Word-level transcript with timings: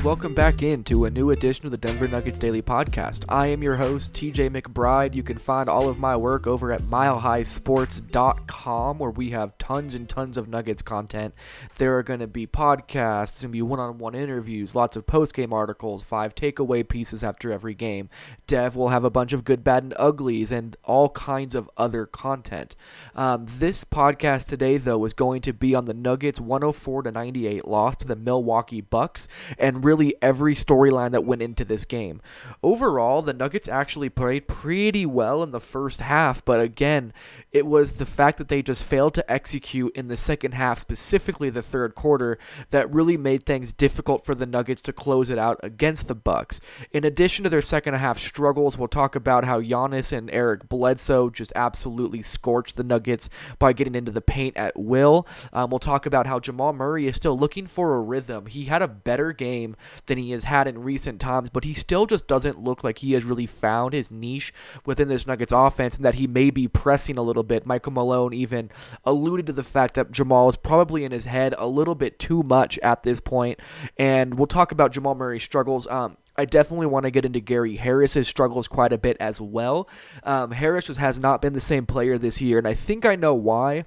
And 0.00 0.06
welcome 0.06 0.34
back 0.34 0.62
into 0.62 1.04
a 1.04 1.10
new 1.10 1.28
edition 1.28 1.66
of 1.66 1.72
the 1.72 1.76
Denver 1.76 2.08
Nuggets 2.08 2.38
Daily 2.38 2.62
Podcast. 2.62 3.26
I 3.28 3.48
am 3.48 3.62
your 3.62 3.76
host, 3.76 4.14
TJ 4.14 4.48
McBride. 4.48 5.14
You 5.14 5.22
can 5.22 5.36
find 5.36 5.68
all 5.68 5.90
of 5.90 5.98
my 5.98 6.16
work 6.16 6.46
over 6.46 6.72
at 6.72 6.80
milehighsports.com 6.80 8.98
where 8.98 9.10
we 9.10 9.32
have 9.32 9.58
tons 9.58 9.92
and 9.92 10.08
tons 10.08 10.38
of 10.38 10.48
Nuggets 10.48 10.80
content. 10.80 11.34
There 11.76 11.98
are 11.98 12.02
going 12.02 12.20
to 12.20 12.26
be 12.26 12.46
podcasts, 12.46 13.42
going 13.42 13.50
to 13.50 13.52
be 13.52 13.60
one-on-one 13.60 14.14
interviews, 14.14 14.74
lots 14.74 14.96
of 14.96 15.06
post-game 15.06 15.52
articles, 15.52 16.02
five 16.02 16.34
takeaway 16.34 16.88
pieces 16.88 17.22
after 17.22 17.52
every 17.52 17.74
game. 17.74 18.08
Dev 18.46 18.76
will 18.76 18.88
have 18.88 19.04
a 19.04 19.10
bunch 19.10 19.34
of 19.34 19.44
good, 19.44 19.62
bad, 19.62 19.82
and 19.82 19.92
uglies 19.98 20.50
and 20.50 20.78
all 20.82 21.10
kinds 21.10 21.54
of 21.54 21.68
other 21.76 22.06
content. 22.06 22.74
Um, 23.14 23.44
this 23.46 23.84
podcast 23.84 24.48
today, 24.48 24.78
though, 24.78 25.04
is 25.04 25.12
going 25.12 25.42
to 25.42 25.52
be 25.52 25.74
on 25.74 25.84
the 25.84 25.92
Nuggets 25.92 26.40
104 26.40 27.02
to 27.02 27.12
98 27.12 27.68
loss 27.68 27.98
to 27.98 28.06
the 28.06 28.16
Milwaukee 28.16 28.80
Bucks 28.80 29.28
and 29.58 29.84
really 29.84 29.89
every 30.22 30.54
storyline 30.54 31.10
that 31.12 31.24
went 31.24 31.42
into 31.42 31.64
this 31.64 31.84
game. 31.84 32.20
Overall, 32.62 33.22
the 33.22 33.32
Nuggets 33.32 33.68
actually 33.68 34.08
played 34.08 34.48
pretty 34.48 35.06
well 35.06 35.42
in 35.42 35.50
the 35.50 35.60
first 35.60 36.00
half, 36.00 36.44
but 36.44 36.60
again, 36.60 37.12
it 37.52 37.66
was 37.66 37.96
the 37.96 38.06
fact 38.06 38.38
that 38.38 38.48
they 38.48 38.62
just 38.62 38.84
failed 38.84 39.14
to 39.14 39.32
execute 39.32 39.94
in 39.96 40.08
the 40.08 40.16
second 40.16 40.54
half, 40.54 40.78
specifically 40.78 41.50
the 41.50 41.62
third 41.62 41.94
quarter, 41.94 42.38
that 42.70 42.92
really 42.92 43.16
made 43.16 43.44
things 43.44 43.72
difficult 43.72 44.24
for 44.24 44.34
the 44.34 44.46
Nuggets 44.46 44.82
to 44.82 44.92
close 44.92 45.30
it 45.30 45.38
out 45.38 45.58
against 45.62 46.08
the 46.08 46.14
Bucks. 46.14 46.60
In 46.92 47.04
addition 47.04 47.42
to 47.44 47.50
their 47.50 47.62
second 47.62 47.94
half 47.94 48.18
struggles, 48.18 48.76
we'll 48.76 48.88
talk 48.88 49.16
about 49.16 49.44
how 49.44 49.60
Giannis 49.60 50.12
and 50.12 50.30
Eric 50.30 50.68
Bledsoe 50.68 51.30
just 51.30 51.52
absolutely 51.56 52.22
scorched 52.22 52.76
the 52.76 52.84
Nuggets 52.84 53.30
by 53.58 53.72
getting 53.72 53.94
into 53.94 54.12
the 54.12 54.20
paint 54.20 54.56
at 54.56 54.78
will. 54.78 55.26
Um, 55.52 55.70
we'll 55.70 55.78
talk 55.78 56.06
about 56.06 56.26
how 56.26 56.38
Jamal 56.38 56.72
Murray 56.72 57.06
is 57.06 57.16
still 57.16 57.38
looking 57.38 57.66
for 57.66 57.96
a 57.96 58.00
rhythm. 58.00 58.46
He 58.46 58.66
had 58.66 58.82
a 58.82 58.88
better 58.88 59.32
game 59.32 59.76
than 60.06 60.18
he 60.18 60.30
has 60.32 60.44
had 60.44 60.66
in 60.66 60.82
recent 60.82 61.20
times, 61.20 61.50
but 61.50 61.64
he 61.64 61.74
still 61.74 62.06
just 62.06 62.26
doesn't 62.26 62.62
look 62.62 62.84
like 62.84 62.98
he 62.98 63.12
has 63.12 63.24
really 63.24 63.46
found 63.46 63.92
his 63.92 64.10
niche 64.10 64.52
within 64.84 65.08
this 65.08 65.26
Nuggets 65.26 65.52
offense 65.52 65.96
and 65.96 66.04
that 66.04 66.16
he 66.16 66.26
may 66.26 66.50
be 66.50 66.68
pressing 66.68 67.18
a 67.18 67.22
little 67.22 67.42
bit. 67.42 67.66
Michael 67.66 67.92
Malone 67.92 68.34
even 68.34 68.70
alluded 69.04 69.46
to 69.46 69.52
the 69.52 69.64
fact 69.64 69.94
that 69.94 70.12
Jamal 70.12 70.48
is 70.48 70.56
probably 70.56 71.04
in 71.04 71.12
his 71.12 71.26
head 71.26 71.54
a 71.58 71.66
little 71.66 71.94
bit 71.94 72.18
too 72.18 72.42
much 72.42 72.78
at 72.78 73.02
this 73.02 73.20
point, 73.20 73.60
and 73.96 74.38
we'll 74.38 74.46
talk 74.46 74.72
about 74.72 74.92
Jamal 74.92 75.14
Murray's 75.14 75.42
struggles. 75.42 75.86
Um, 75.86 76.16
I 76.36 76.44
definitely 76.44 76.86
want 76.86 77.04
to 77.04 77.10
get 77.10 77.24
into 77.24 77.40
Gary 77.40 77.76
Harris's 77.76 78.26
struggles 78.26 78.66
quite 78.68 78.92
a 78.92 78.98
bit 78.98 79.16
as 79.20 79.40
well. 79.40 79.88
Um, 80.24 80.52
Harris 80.52 80.86
just 80.86 80.98
has 81.00 81.18
not 81.20 81.42
been 81.42 81.52
the 81.52 81.60
same 81.60 81.86
player 81.86 82.16
this 82.16 82.40
year, 82.40 82.56
and 82.56 82.66
I 82.66 82.74
think 82.74 83.04
I 83.04 83.16
know 83.16 83.34
why 83.34 83.84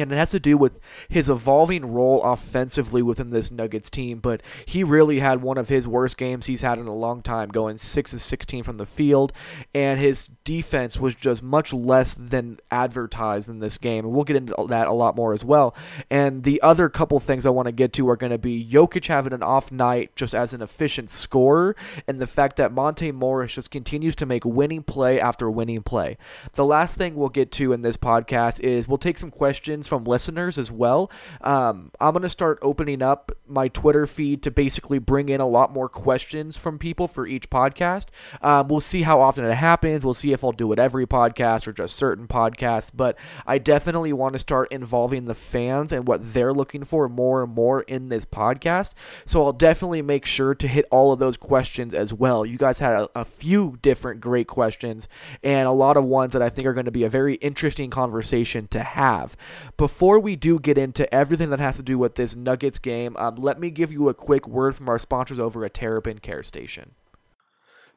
and 0.00 0.12
it 0.12 0.16
has 0.16 0.30
to 0.30 0.40
do 0.40 0.56
with 0.56 0.78
his 1.08 1.28
evolving 1.28 1.92
role 1.92 2.22
offensively 2.22 3.02
within 3.02 3.30
this 3.30 3.50
Nuggets 3.50 3.90
team. 3.90 4.18
But 4.20 4.42
he 4.66 4.84
really 4.84 5.20
had 5.20 5.42
one 5.42 5.58
of 5.58 5.68
his 5.68 5.86
worst 5.86 6.16
games 6.16 6.46
he's 6.46 6.60
had 6.60 6.78
in 6.78 6.86
a 6.86 6.94
long 6.94 7.22
time, 7.22 7.48
going 7.48 7.78
6 7.78 8.14
of 8.14 8.20
16 8.20 8.64
from 8.64 8.76
the 8.76 8.86
field, 8.86 9.32
and 9.74 9.98
his 9.98 10.28
defense 10.44 10.98
was 10.98 11.14
just 11.14 11.42
much 11.42 11.72
less 11.72 12.14
than 12.14 12.58
advertised 12.70 13.48
in 13.48 13.58
this 13.58 13.78
game. 13.78 14.04
And 14.04 14.14
we'll 14.14 14.24
get 14.24 14.36
into 14.36 14.54
that 14.68 14.88
a 14.88 14.92
lot 14.92 15.16
more 15.16 15.34
as 15.34 15.44
well. 15.44 15.74
And 16.10 16.42
the 16.44 16.60
other 16.62 16.88
couple 16.88 17.18
things 17.20 17.44
I 17.44 17.50
want 17.50 17.66
to 17.66 17.72
get 17.72 17.92
to 17.94 18.08
are 18.08 18.16
going 18.16 18.32
to 18.32 18.38
be 18.38 18.64
Jokic 18.64 19.06
having 19.06 19.32
an 19.32 19.42
off 19.42 19.72
night 19.72 20.14
just 20.16 20.34
as 20.34 20.54
an 20.54 20.62
efficient 20.62 21.10
scorer, 21.10 21.74
and 22.06 22.20
the 22.20 22.26
fact 22.26 22.56
that 22.56 22.72
Monte 22.72 23.10
Morris 23.12 23.54
just 23.54 23.70
continues 23.70 24.14
to 24.16 24.26
make 24.26 24.44
winning 24.44 24.82
play 24.82 25.20
after 25.20 25.50
winning 25.50 25.82
play. 25.82 26.16
The 26.54 26.64
last 26.64 26.96
thing 26.96 27.14
we'll 27.14 27.28
get 27.28 27.50
to 27.52 27.72
in 27.72 27.82
this 27.82 27.96
podcast 27.96 28.60
is 28.60 28.86
we'll 28.86 28.98
take 28.98 29.18
some 29.18 29.30
questions 29.30 29.87
from 29.88 30.04
listeners 30.04 30.58
as 30.58 30.70
well. 30.70 31.10
Um, 31.40 31.90
I'm 32.00 32.12
going 32.12 32.22
to 32.22 32.28
start 32.30 32.58
opening 32.62 33.02
up 33.02 33.32
my 33.46 33.68
Twitter 33.68 34.06
feed 34.06 34.42
to 34.44 34.50
basically 34.50 34.98
bring 34.98 35.28
in 35.28 35.40
a 35.40 35.46
lot 35.46 35.72
more 35.72 35.88
questions 35.88 36.56
from 36.56 36.78
people 36.78 37.08
for 37.08 37.26
each 37.26 37.50
podcast. 37.50 38.06
Um, 38.42 38.68
we'll 38.68 38.80
see 38.80 39.02
how 39.02 39.20
often 39.20 39.44
it 39.44 39.54
happens. 39.54 40.04
We'll 40.04 40.14
see 40.14 40.32
if 40.32 40.44
I'll 40.44 40.52
do 40.52 40.72
it 40.72 40.78
every 40.78 41.06
podcast 41.06 41.66
or 41.66 41.72
just 41.72 41.96
certain 41.96 42.28
podcasts. 42.28 42.90
But 42.94 43.18
I 43.46 43.58
definitely 43.58 44.12
want 44.12 44.34
to 44.34 44.38
start 44.38 44.70
involving 44.70 45.24
the 45.24 45.34
fans 45.34 45.92
and 45.92 46.06
what 46.06 46.32
they're 46.32 46.52
looking 46.52 46.84
for 46.84 47.08
more 47.08 47.42
and 47.42 47.54
more 47.54 47.82
in 47.82 48.08
this 48.08 48.24
podcast. 48.24 48.94
So 49.24 49.44
I'll 49.44 49.52
definitely 49.52 50.02
make 50.02 50.26
sure 50.26 50.54
to 50.54 50.68
hit 50.68 50.86
all 50.90 51.12
of 51.12 51.18
those 51.18 51.36
questions 51.36 51.94
as 51.94 52.12
well. 52.12 52.44
You 52.44 52.58
guys 52.58 52.78
had 52.78 52.94
a, 52.94 53.08
a 53.14 53.24
few 53.24 53.78
different 53.82 54.20
great 54.20 54.46
questions 54.46 55.08
and 55.42 55.66
a 55.66 55.72
lot 55.72 55.96
of 55.96 56.04
ones 56.04 56.32
that 56.32 56.42
I 56.42 56.48
think 56.48 56.66
are 56.66 56.74
going 56.74 56.86
to 56.86 56.90
be 56.90 57.04
a 57.04 57.08
very 57.08 57.34
interesting 57.36 57.90
conversation 57.90 58.68
to 58.68 58.82
have 58.82 59.36
before 59.78 60.18
we 60.18 60.36
do 60.36 60.58
get 60.58 60.76
into 60.76 61.12
everything 61.14 61.50
that 61.50 61.60
has 61.60 61.76
to 61.76 61.82
do 61.82 61.98
with 61.98 62.16
this 62.16 62.36
Nuggets 62.36 62.78
game, 62.78 63.16
um, 63.16 63.36
let 63.36 63.58
me 63.58 63.70
give 63.70 63.92
you 63.92 64.08
a 64.08 64.14
quick 64.14 64.46
word 64.46 64.76
from 64.76 64.88
our 64.88 64.98
sponsors 64.98 65.38
over 65.38 65.64
at 65.64 65.72
Terrapin 65.72 66.18
Care 66.18 66.42
Station. 66.42 66.90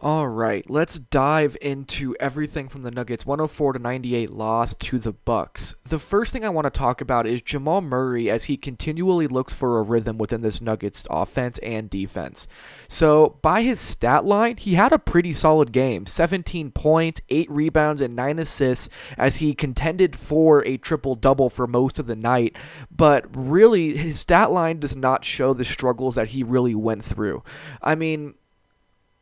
All 0.02 0.28
right, 0.28 0.64
let's 0.70 0.98
dive 0.98 1.58
into 1.60 2.16
everything 2.18 2.70
from 2.70 2.84
the 2.84 2.90
Nuggets 2.90 3.26
104 3.26 3.74
to 3.74 3.78
98 3.78 4.30
loss 4.30 4.74
to 4.76 4.98
the 4.98 5.12
Bucks. 5.12 5.74
The 5.84 5.98
first 5.98 6.32
thing 6.32 6.42
I 6.42 6.48
want 6.48 6.64
to 6.64 6.70
talk 6.70 7.02
about 7.02 7.26
is 7.26 7.42
Jamal 7.42 7.82
Murray 7.82 8.30
as 8.30 8.44
he 8.44 8.56
continually 8.56 9.26
looks 9.26 9.52
for 9.52 9.78
a 9.78 9.82
rhythm 9.82 10.16
within 10.16 10.40
this 10.40 10.62
Nuggets 10.62 11.06
offense 11.10 11.58
and 11.58 11.90
defense. 11.90 12.48
So, 12.88 13.36
by 13.42 13.60
his 13.60 13.78
stat 13.78 14.24
line, 14.24 14.56
he 14.56 14.72
had 14.72 14.92
a 14.92 14.98
pretty 14.98 15.34
solid 15.34 15.70
game. 15.70 16.06
17 16.06 16.70
points, 16.70 17.20
8 17.28 17.50
rebounds 17.50 18.00
and 18.00 18.16
9 18.16 18.38
assists 18.38 18.88
as 19.18 19.36
he 19.36 19.52
contended 19.52 20.16
for 20.16 20.66
a 20.66 20.78
triple-double 20.78 21.50
for 21.50 21.66
most 21.66 21.98
of 21.98 22.06
the 22.06 22.16
night, 22.16 22.56
but 22.90 23.26
really 23.36 23.98
his 23.98 24.18
stat 24.18 24.50
line 24.50 24.80
does 24.80 24.96
not 24.96 25.26
show 25.26 25.52
the 25.52 25.62
struggles 25.62 26.14
that 26.14 26.28
he 26.28 26.42
really 26.42 26.74
went 26.74 27.04
through. 27.04 27.42
I 27.82 27.94
mean, 27.94 28.36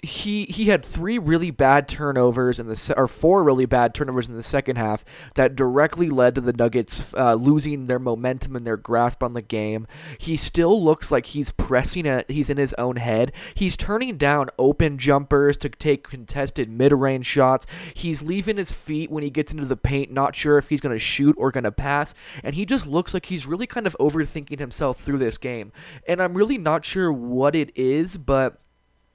he 0.01 0.45
he 0.45 0.67
had 0.67 0.85
three 0.85 1.19
really 1.19 1.51
bad 1.51 1.89
turnovers 1.89 2.61
in 2.61 2.69
the 2.69 2.77
se- 2.77 2.95
or 2.97 3.09
four 3.09 3.43
really 3.43 3.67
bad 3.67 3.95
turnovers 3.95 4.29
in 4.29 4.37
the 4.37 4.43
second 4.45 4.77
half 4.77 5.05
that 5.35 5.57
directly 5.57 6.09
led 6.09 6.37
to 6.37 6.41
the 6.41 6.53
Nuggets 6.53 7.13
uh, 7.15 7.35
losing 7.35 7.87
their 7.87 7.99
momentum 7.99 8.55
and 8.55 8.65
their 8.65 8.77
grasp 8.77 9.25
on 9.25 9.35
the 9.35 9.43
game. 9.43 9.89
He 10.17 10.37
still 10.37 10.83
looks 10.83 11.11
like 11.11 11.27
he's 11.27 11.51
pressing 11.51 12.07
it. 12.07 12.31
He's 12.31 12.49
in 12.49 12.59
his 12.59 12.75
own 12.75 12.97
head. 12.97 13.33
He's 13.55 13.77
turning 13.77 14.17
down 14.17 14.51
open 14.57 14.99
jumpers 14.99 15.59
to 15.59 15.69
take 15.69 16.09
contested 16.09 16.71
mid-range 16.71 17.27
shots. 17.27 17.67
He's 17.93 18.23
leaving 18.23 18.57
his 18.57 18.71
feet 18.71 19.11
when 19.11 19.25
he 19.25 19.31
gets 19.31 19.53
into 19.53 19.67
the 19.67 19.77
paint, 19.77 20.13
not 20.13 20.37
sure 20.37 20.59
if 20.59 20.69
he's 20.69 20.81
going 20.81 20.95
to 20.95 21.01
shoot 21.01 21.35
or 21.37 21.51
going 21.51 21.65
to 21.65 21.73
pass, 21.73 22.15
and 22.45 22.55
he 22.55 22.65
just 22.65 22.87
looks 22.87 23.15
like 23.15 23.27
he's 23.27 23.47
really 23.47 23.67
kind 23.67 23.87
of 23.87 23.97
overthinking 23.99 24.61
himself 24.61 25.01
through 25.01 25.19
this 25.19 25.39
game. 25.39 25.73
And 26.07 26.23
I'm 26.23 26.35
really 26.35 26.59
not 26.59 26.85
sure 26.85 27.13
what 27.13 27.57
it 27.57 27.77
is, 27.77 28.17
but 28.17 28.61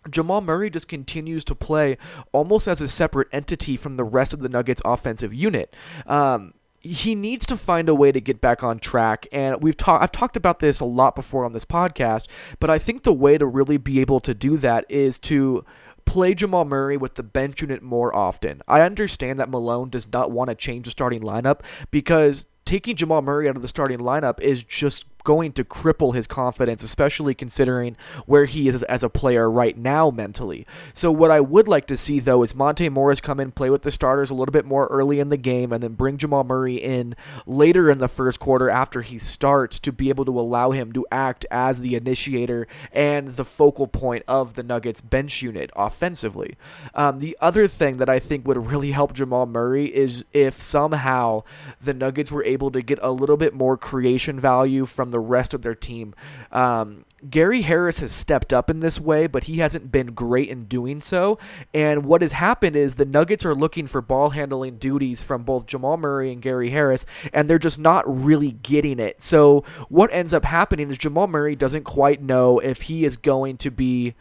Jamal 0.09 0.41
Murray 0.41 0.69
just 0.69 0.87
continues 0.87 1.43
to 1.45 1.55
play 1.55 1.97
almost 2.31 2.67
as 2.67 2.81
a 2.81 2.87
separate 2.87 3.27
entity 3.31 3.77
from 3.77 3.97
the 3.97 4.03
rest 4.03 4.33
of 4.33 4.41
the 4.41 4.49
Nuggets 4.49 4.81
offensive 4.83 5.33
unit. 5.33 5.75
Um, 6.05 6.53
he 6.83 7.15
needs 7.15 7.45
to 7.45 7.55
find 7.55 7.87
a 7.87 7.95
way 7.95 8.11
to 8.11 8.19
get 8.19 8.41
back 8.41 8.61
on 8.61 8.77
track 8.77 9.25
and 9.31 9.63
we've 9.63 9.77
talked 9.77 10.03
I've 10.03 10.11
talked 10.11 10.35
about 10.35 10.59
this 10.59 10.81
a 10.81 10.85
lot 10.85 11.15
before 11.15 11.45
on 11.45 11.53
this 11.53 11.63
podcast 11.63 12.27
but 12.59 12.69
I 12.69 12.77
think 12.77 13.03
the 13.03 13.13
way 13.13 13.37
to 13.37 13.45
really 13.45 13.77
be 13.77 14.01
able 14.01 14.19
to 14.19 14.33
do 14.33 14.57
that 14.57 14.85
is 14.89 15.17
to 15.19 15.63
play 16.05 16.33
Jamal 16.33 16.65
Murray 16.65 16.97
with 16.97 17.15
the 17.15 17.23
bench 17.23 17.61
unit 17.61 17.81
more 17.81 18.13
often. 18.13 18.61
I 18.67 18.81
understand 18.81 19.39
that 19.39 19.49
Malone 19.49 19.89
does 19.89 20.11
not 20.11 20.31
want 20.31 20.49
to 20.49 20.55
change 20.55 20.85
the 20.85 20.91
starting 20.91 21.21
lineup 21.21 21.61
because 21.91 22.47
taking 22.65 22.95
Jamal 22.95 23.21
Murray 23.21 23.47
out 23.47 23.55
of 23.55 23.61
the 23.61 23.67
starting 23.67 23.99
lineup 23.99 24.39
is 24.41 24.63
just 24.63 25.05
going 25.23 25.51
to 25.53 25.63
cripple 25.63 26.15
his 26.15 26.27
confidence, 26.27 26.83
especially 26.83 27.33
considering 27.33 27.95
where 28.25 28.45
he 28.45 28.67
is 28.67 28.83
as 28.83 29.03
a 29.03 29.09
player 29.09 29.49
right 29.49 29.77
now 29.77 30.09
mentally. 30.09 30.65
So, 30.93 31.11
what 31.11 31.31
I 31.31 31.39
would 31.39 31.67
like 31.67 31.87
to 31.87 31.97
see, 31.97 32.19
though, 32.19 32.43
is 32.43 32.55
Monte 32.55 32.89
Morris 32.89 33.21
come 33.21 33.39
in, 33.39 33.51
play 33.51 33.69
with 33.69 33.83
the 33.83 33.91
starters 33.91 34.29
a 34.29 34.33
little 34.33 34.51
bit 34.51 34.65
more 34.65 34.87
early 34.87 35.19
in 35.19 35.29
the 35.29 35.37
game, 35.37 35.71
and 35.71 35.81
then 35.81 35.93
bring 35.93 36.17
Jamal 36.17 36.43
Murray 36.43 36.75
in 36.75 37.15
later 37.45 37.89
in 37.89 37.99
the 37.99 38.07
first 38.07 38.39
quarter 38.39 38.69
after 38.69 39.01
he 39.01 39.19
starts 39.19 39.79
to 39.79 39.91
be 39.91 40.09
able 40.09 40.25
to 40.25 40.39
allow 40.39 40.71
him 40.71 40.91
to 40.93 41.05
act 41.11 41.45
as 41.51 41.79
the 41.79 41.95
initiator 41.95 42.67
and 42.91 43.35
the 43.35 43.45
focal 43.45 43.87
point 43.87 44.23
of 44.27 44.53
the 44.53 44.63
Nuggets 44.63 45.01
bench 45.01 45.41
unit 45.41 45.69
offensively. 45.75 46.57
Um, 46.93 47.19
the 47.19 47.37
other 47.39 47.67
thing 47.67 47.97
that 47.97 48.09
I 48.09 48.19
think 48.19 48.47
would 48.47 48.69
really 48.69 48.91
help 48.91 49.13
Jamal 49.13 49.45
Murray 49.45 49.85
is 49.85 50.25
if 50.33 50.61
somehow 50.61 51.43
the 51.81 51.93
Nuggets 51.93 52.31
were 52.31 52.43
able 52.43 52.71
to 52.71 52.81
get 52.81 52.99
a 53.01 53.11
little 53.11 53.37
bit 53.37 53.53
more 53.53 53.77
creation 53.77 54.39
value 54.39 54.85
from 54.85 55.11
the 55.13 55.19
rest 55.19 55.53
of 55.53 55.61
their 55.61 55.75
team. 55.75 56.13
Um, 56.51 57.05
Gary 57.29 57.61
Harris 57.61 57.99
has 57.99 58.11
stepped 58.11 58.51
up 58.51 58.69
in 58.69 58.81
this 58.81 58.99
way, 58.99 59.27
but 59.27 59.45
he 59.45 59.59
hasn't 59.59 59.91
been 59.91 60.07
great 60.07 60.49
in 60.49 60.65
doing 60.65 60.99
so. 60.99 61.39
And 61.73 62.03
what 62.03 62.21
has 62.21 62.33
happened 62.33 62.75
is 62.75 62.95
the 62.95 63.05
Nuggets 63.05 63.45
are 63.45 63.55
looking 63.55 63.87
for 63.87 64.01
ball 64.01 64.31
handling 64.31 64.77
duties 64.77 65.21
from 65.21 65.43
both 65.43 65.65
Jamal 65.65 65.95
Murray 65.95 66.33
and 66.33 66.41
Gary 66.41 66.71
Harris, 66.71 67.05
and 67.31 67.49
they're 67.49 67.57
just 67.57 67.79
not 67.79 68.03
really 68.05 68.51
getting 68.51 68.99
it. 68.99 69.23
So, 69.23 69.63
what 69.87 70.11
ends 70.11 70.33
up 70.33 70.43
happening 70.43 70.89
is 70.89 70.97
Jamal 70.97 71.27
Murray 71.27 71.55
doesn't 71.55 71.83
quite 71.83 72.21
know 72.21 72.59
if 72.59 72.83
he 72.83 73.05
is 73.05 73.15
going 73.15 73.57
to 73.57 73.71
be 73.71 74.15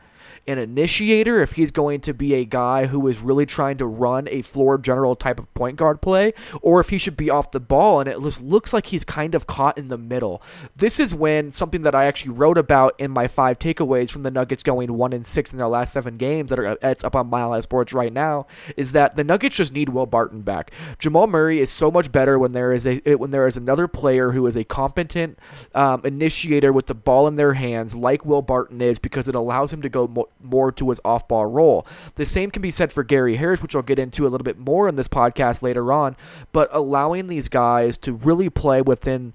an 0.47 0.59
initiator, 0.59 1.41
if 1.43 1.53
he's 1.53 1.71
going 1.71 2.01
to 2.01 2.13
be 2.13 2.35
a 2.35 2.45
guy 2.45 2.87
who 2.87 3.07
is 3.09 3.21
really 3.21 3.47
trying 3.47 3.79
to 3.79 3.87
run 3.87 4.29
a 4.29 4.43
floor 4.43 4.79
general 4.79 5.15
type 5.15 5.39
of 5.39 5.53
point 5.55 5.77
guard 5.77 6.01
play, 6.01 6.35
or 6.61 6.81
if 6.81 6.89
he 6.89 6.99
should 6.99 7.17
be 7.17 7.31
off 7.31 7.51
the 7.51 7.61
ball. 7.61 8.01
And 8.01 8.09
it 8.09 8.19
looks 8.19 8.73
like 8.73 8.87
he's 8.87 9.05
kind 9.05 9.35
of 9.35 9.47
caught 9.47 9.79
in 9.79 9.89
the 9.89 9.99
middle. 9.99 10.43
This 10.75 10.99
is 10.99 11.15
when 11.15 11.53
something 11.53 11.83
that 11.83 11.95
I 11.95 12.07
actually 12.07 12.33
wrote 12.33 12.59
about 12.59 12.95
in 12.99 13.11
my 13.11 13.29
five 13.29 13.59
takeaways 13.59 14.11
from 14.11 14.23
the 14.23 14.31
Nuggets 14.31 14.63
going 14.63 14.95
one 14.95 15.13
and 15.13 15.27
six 15.27 15.53
in 15.53 15.59
their 15.59 15.69
last 15.69 15.93
seven 15.93 16.17
games 16.17 16.51
that 16.51 16.59
are 16.59 16.79
it's 16.83 17.05
up 17.05 17.15
on 17.15 17.29
Mile 17.29 17.53
High 17.53 17.61
Sports 17.61 17.93
right 17.93 18.13
now 18.13 18.47
is 18.77 18.93
that 18.93 19.17
the 19.17 19.25
Nuggets 19.25 19.57
just 19.57 19.73
need 19.73 19.89
Will 19.91 20.07
Barton 20.07 20.43
back. 20.43 20.71
Jamal 20.99 21.27
Murray 21.27 21.61
is 21.61 21.71
so 21.71 21.91
much 21.91 22.11
better 22.11 22.39
when 22.39 22.53
there 22.53 22.73
is 22.73 22.87
a 22.87 22.99
when 23.15 23.31
there 23.31 23.47
is 23.47 23.57
another 23.57 23.87
player 23.87 24.33
who 24.33 24.47
is 24.47 24.57
a 24.57 24.65
competent 24.65 25.39
um, 25.75 26.03
initiator 26.05 26.73
with 26.73 26.87
the 26.87 26.95
ball 26.95 27.27
in 27.27 27.37
their 27.37 27.55
hands, 27.55 27.95
like 27.95 28.25
Will 28.25 28.43
Barton 28.43 28.81
is, 28.81 28.99
because 28.99 29.29
it 29.29 29.35
allows 29.35 29.73
him 29.73 29.83
to 29.83 29.89
go 29.89 30.07
more, 30.07 30.29
more 30.45 30.73
to 30.73 30.89
his 30.89 31.01
off 31.05 31.29
ball 31.29 31.47
role. 31.47 31.87
The 32.17 32.27
same 32.27 32.51
can 32.51 32.63
be 32.63 32.71
said 32.71 32.93
for 32.93 33.03
Gary 33.03 33.37
Harris, 33.37 33.63
which 33.63 33.75
I'll 33.75 33.83
get 33.83 33.99
into 33.99 34.27
a 34.27 34.31
little 34.31 34.45
bit 34.45 34.59
more 34.59 34.89
in 34.89 34.97
this 34.97 35.09
podcast 35.09 35.63
later 35.63 35.93
on, 35.93 36.17
but 36.53 36.69
allowing 36.73 37.27
these 37.27 37.49
guys 37.49 37.99
to 37.99 38.13
really 38.13 38.51
play 38.51 38.83
within 38.83 39.33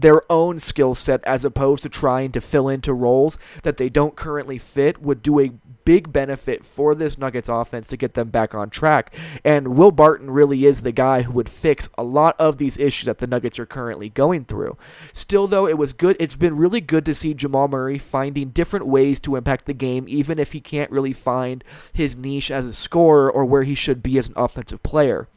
their 0.00 0.30
own 0.30 0.58
skill 0.58 0.94
set 0.94 1.24
as 1.24 1.44
opposed 1.44 1.82
to 1.82 1.88
trying 1.88 2.32
to 2.32 2.40
fill 2.40 2.68
into 2.68 2.92
roles 2.92 3.38
that 3.62 3.76
they 3.76 3.88
don't 3.88 4.16
currently 4.16 4.58
fit 4.58 5.00
would 5.00 5.22
do 5.22 5.40
a 5.40 5.52
big 5.84 6.12
benefit 6.12 6.64
for 6.64 6.94
this 6.94 7.16
Nuggets 7.16 7.48
offense 7.48 7.88
to 7.88 7.96
get 7.96 8.14
them 8.14 8.28
back 8.28 8.54
on 8.54 8.68
track. 8.68 9.14
And 9.44 9.76
Will 9.76 9.92
Barton 9.92 10.30
really 10.30 10.66
is 10.66 10.82
the 10.82 10.92
guy 10.92 11.22
who 11.22 11.32
would 11.32 11.48
fix 11.48 11.88
a 11.96 12.04
lot 12.04 12.34
of 12.38 12.58
these 12.58 12.76
issues 12.76 13.06
that 13.06 13.18
the 13.18 13.26
Nuggets 13.26 13.58
are 13.58 13.66
currently 13.66 14.08
going 14.08 14.44
through. 14.44 14.76
Still, 15.12 15.46
though, 15.46 15.66
it 15.66 15.78
was 15.78 15.92
good. 15.92 16.16
It's 16.18 16.34
been 16.34 16.56
really 16.56 16.80
good 16.80 17.06
to 17.06 17.14
see 17.14 17.34
Jamal 17.34 17.68
Murray 17.68 17.98
finding 17.98 18.50
different 18.50 18.86
ways 18.86 19.20
to 19.20 19.36
impact 19.36 19.66
the 19.66 19.72
game, 19.72 20.06
even 20.08 20.38
if 20.38 20.52
he 20.52 20.60
can't 20.60 20.90
really 20.90 21.12
find 21.12 21.62
his 21.92 22.16
niche 22.16 22.50
as 22.50 22.66
a 22.66 22.72
scorer 22.72 23.30
or 23.30 23.44
where 23.44 23.62
he 23.62 23.74
should 23.74 24.02
be 24.02 24.18
as 24.18 24.26
an 24.26 24.34
offensive 24.36 24.82
player. 24.82 25.28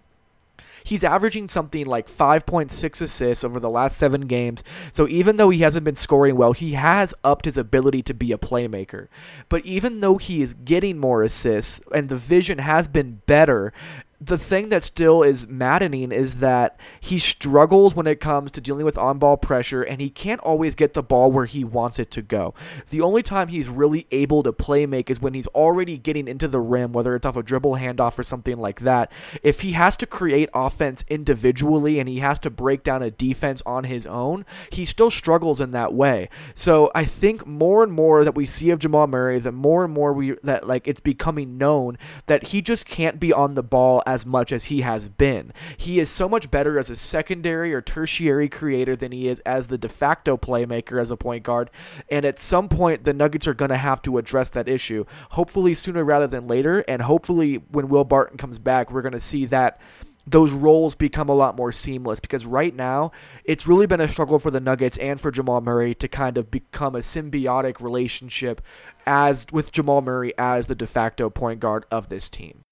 He's 0.83 1.03
averaging 1.03 1.47
something 1.47 1.85
like 1.85 2.07
5.6 2.07 3.01
assists 3.01 3.43
over 3.43 3.59
the 3.59 3.69
last 3.69 3.97
seven 3.97 4.21
games. 4.27 4.63
So 4.91 5.07
even 5.07 5.37
though 5.37 5.49
he 5.49 5.59
hasn't 5.59 5.83
been 5.83 5.95
scoring 5.95 6.35
well, 6.35 6.53
he 6.53 6.73
has 6.73 7.13
upped 7.23 7.45
his 7.45 7.57
ability 7.57 8.03
to 8.03 8.13
be 8.13 8.31
a 8.31 8.37
playmaker. 8.37 9.07
But 9.47 9.65
even 9.65 9.99
though 9.99 10.17
he 10.17 10.41
is 10.41 10.53
getting 10.53 10.97
more 10.97 11.23
assists 11.23 11.81
and 11.93 12.09
the 12.09 12.17
vision 12.17 12.59
has 12.59 12.87
been 12.87 13.21
better, 13.25 13.73
the 14.21 14.37
thing 14.37 14.67
that 14.69 14.83
still 14.83 15.23
is 15.23 15.47
maddening 15.47 16.11
is 16.11 16.35
that 16.35 16.77
he 16.99 17.17
struggles 17.17 17.95
when 17.95 18.05
it 18.05 18.19
comes 18.19 18.51
to 18.51 18.59
dealing 18.59 18.83
with 18.83 18.97
on 18.97 19.17
ball 19.17 19.37
pressure 19.37 19.81
and 19.81 20.01
he 20.01 20.09
can't 20.09 20.41
always 20.41 20.75
get 20.75 20.93
the 20.93 21.01
ball 21.01 21.31
where 21.31 21.45
he 21.45 21.63
wants 21.63 21.99
it 21.99 22.11
to 22.11 22.21
go. 22.21 22.53
The 22.89 22.99
only 22.99 23.23
time 23.23 23.47
he's 23.47 23.69
really 23.69 24.07
able 24.11 24.43
to 24.43 24.51
play 24.51 24.85
make 24.85 25.09
is 25.09 25.21
when 25.21 25.33
he's 25.33 25.47
already 25.47 25.97
getting 25.97 26.27
into 26.27 26.49
the 26.49 26.59
rim, 26.59 26.91
whether 26.91 27.15
it's 27.15 27.25
off 27.25 27.37
a 27.37 27.43
dribble 27.43 27.75
handoff 27.75 28.19
or 28.19 28.23
something 28.23 28.57
like 28.57 28.81
that. 28.81 29.09
If 29.41 29.61
he 29.61 29.71
has 29.71 29.95
to 29.97 30.05
create 30.05 30.49
offense 30.53 31.05
individually 31.07 31.97
and 31.97 32.09
he 32.09 32.19
has 32.19 32.39
to 32.39 32.49
break 32.49 32.83
down 32.83 33.01
a 33.01 33.11
defense 33.11 33.61
on 33.65 33.85
his 33.85 34.05
own, 34.05 34.45
he 34.69 34.83
still 34.83 35.11
struggles 35.11 35.61
in 35.61 35.71
that 35.71 35.93
way. 35.93 36.29
So 36.53 36.91
I 36.93 37.05
think 37.05 37.47
more 37.47 37.83
and 37.83 37.93
more 37.93 38.25
that 38.25 38.35
we 38.35 38.45
see 38.45 38.69
of 38.69 38.79
Jamal 38.79 39.07
Murray, 39.07 39.39
the 39.39 39.53
more 39.53 39.85
and 39.85 39.93
more 39.93 40.11
we 40.11 40.35
that 40.43 40.67
like 40.67 40.89
it's 40.89 40.99
becoming 40.99 41.57
known 41.57 41.97
that 42.25 42.47
he 42.47 42.61
just 42.61 42.85
can't 42.85 43.17
be 43.17 43.31
on 43.31 43.55
the 43.55 43.63
ball 43.63 44.03
as 44.09 44.25
much 44.25 44.51
as 44.51 44.65
he 44.65 44.81
has 44.81 45.07
been. 45.07 45.53
He 45.77 45.99
is 45.99 46.09
so 46.09 46.27
much 46.27 46.49
better 46.49 46.79
as 46.79 46.89
a 46.89 46.95
secondary 46.95 47.73
or 47.73 47.81
tertiary 47.81 48.49
creator 48.49 48.95
than 48.95 49.11
he 49.11 49.27
is 49.27 49.39
as 49.41 49.67
the 49.67 49.77
de 49.77 49.87
facto 49.87 50.35
playmaker 50.35 50.99
as 50.99 51.11
a 51.11 51.17
point 51.17 51.43
guard. 51.43 51.69
And 52.09 52.25
at 52.25 52.41
some 52.41 52.69
point, 52.69 53.03
the 53.03 53.13
Nuggets 53.13 53.47
are 53.47 53.53
going 53.53 53.69
to 53.69 53.77
have 53.77 54.01
to 54.03 54.17
address 54.17 54.49
that 54.49 54.67
issue. 54.67 55.05
Hopefully, 55.31 55.75
sooner 55.75 56.03
rather 56.03 56.27
than 56.27 56.47
later. 56.47 56.83
And 56.87 57.03
hopefully, 57.03 57.61
when 57.69 57.87
Will 57.87 58.03
Barton 58.03 58.37
comes 58.37 58.57
back, 58.57 58.91
we're 58.91 59.03
going 59.03 59.11
to 59.13 59.19
see 59.19 59.45
that 59.45 59.79
those 60.25 60.51
roles 60.51 60.95
become 60.95 61.29
a 61.29 61.33
lot 61.33 61.55
more 61.55 61.71
seamless 61.71 62.19
because 62.19 62.45
right 62.45 62.75
now 62.75 63.11
it's 63.43 63.65
really 63.65 63.87
been 63.87 64.01
a 64.01 64.07
struggle 64.07 64.37
for 64.37 64.51
the 64.51 64.59
Nuggets 64.59 64.97
and 64.97 65.19
for 65.19 65.31
Jamal 65.31 65.61
Murray 65.61 65.95
to 65.95 66.07
kind 66.07 66.37
of 66.37 66.51
become 66.51 66.95
a 66.95 66.99
symbiotic 66.99 67.81
relationship 67.81 68.61
as 69.07 69.47
with 69.51 69.71
Jamal 69.71 70.01
Murray 70.01 70.33
as 70.37 70.67
the 70.67 70.75
de 70.75 70.85
facto 70.85 71.31
point 71.31 71.59
guard 71.59 71.85
of 71.89 72.09
this 72.09 72.29
team 72.29 72.63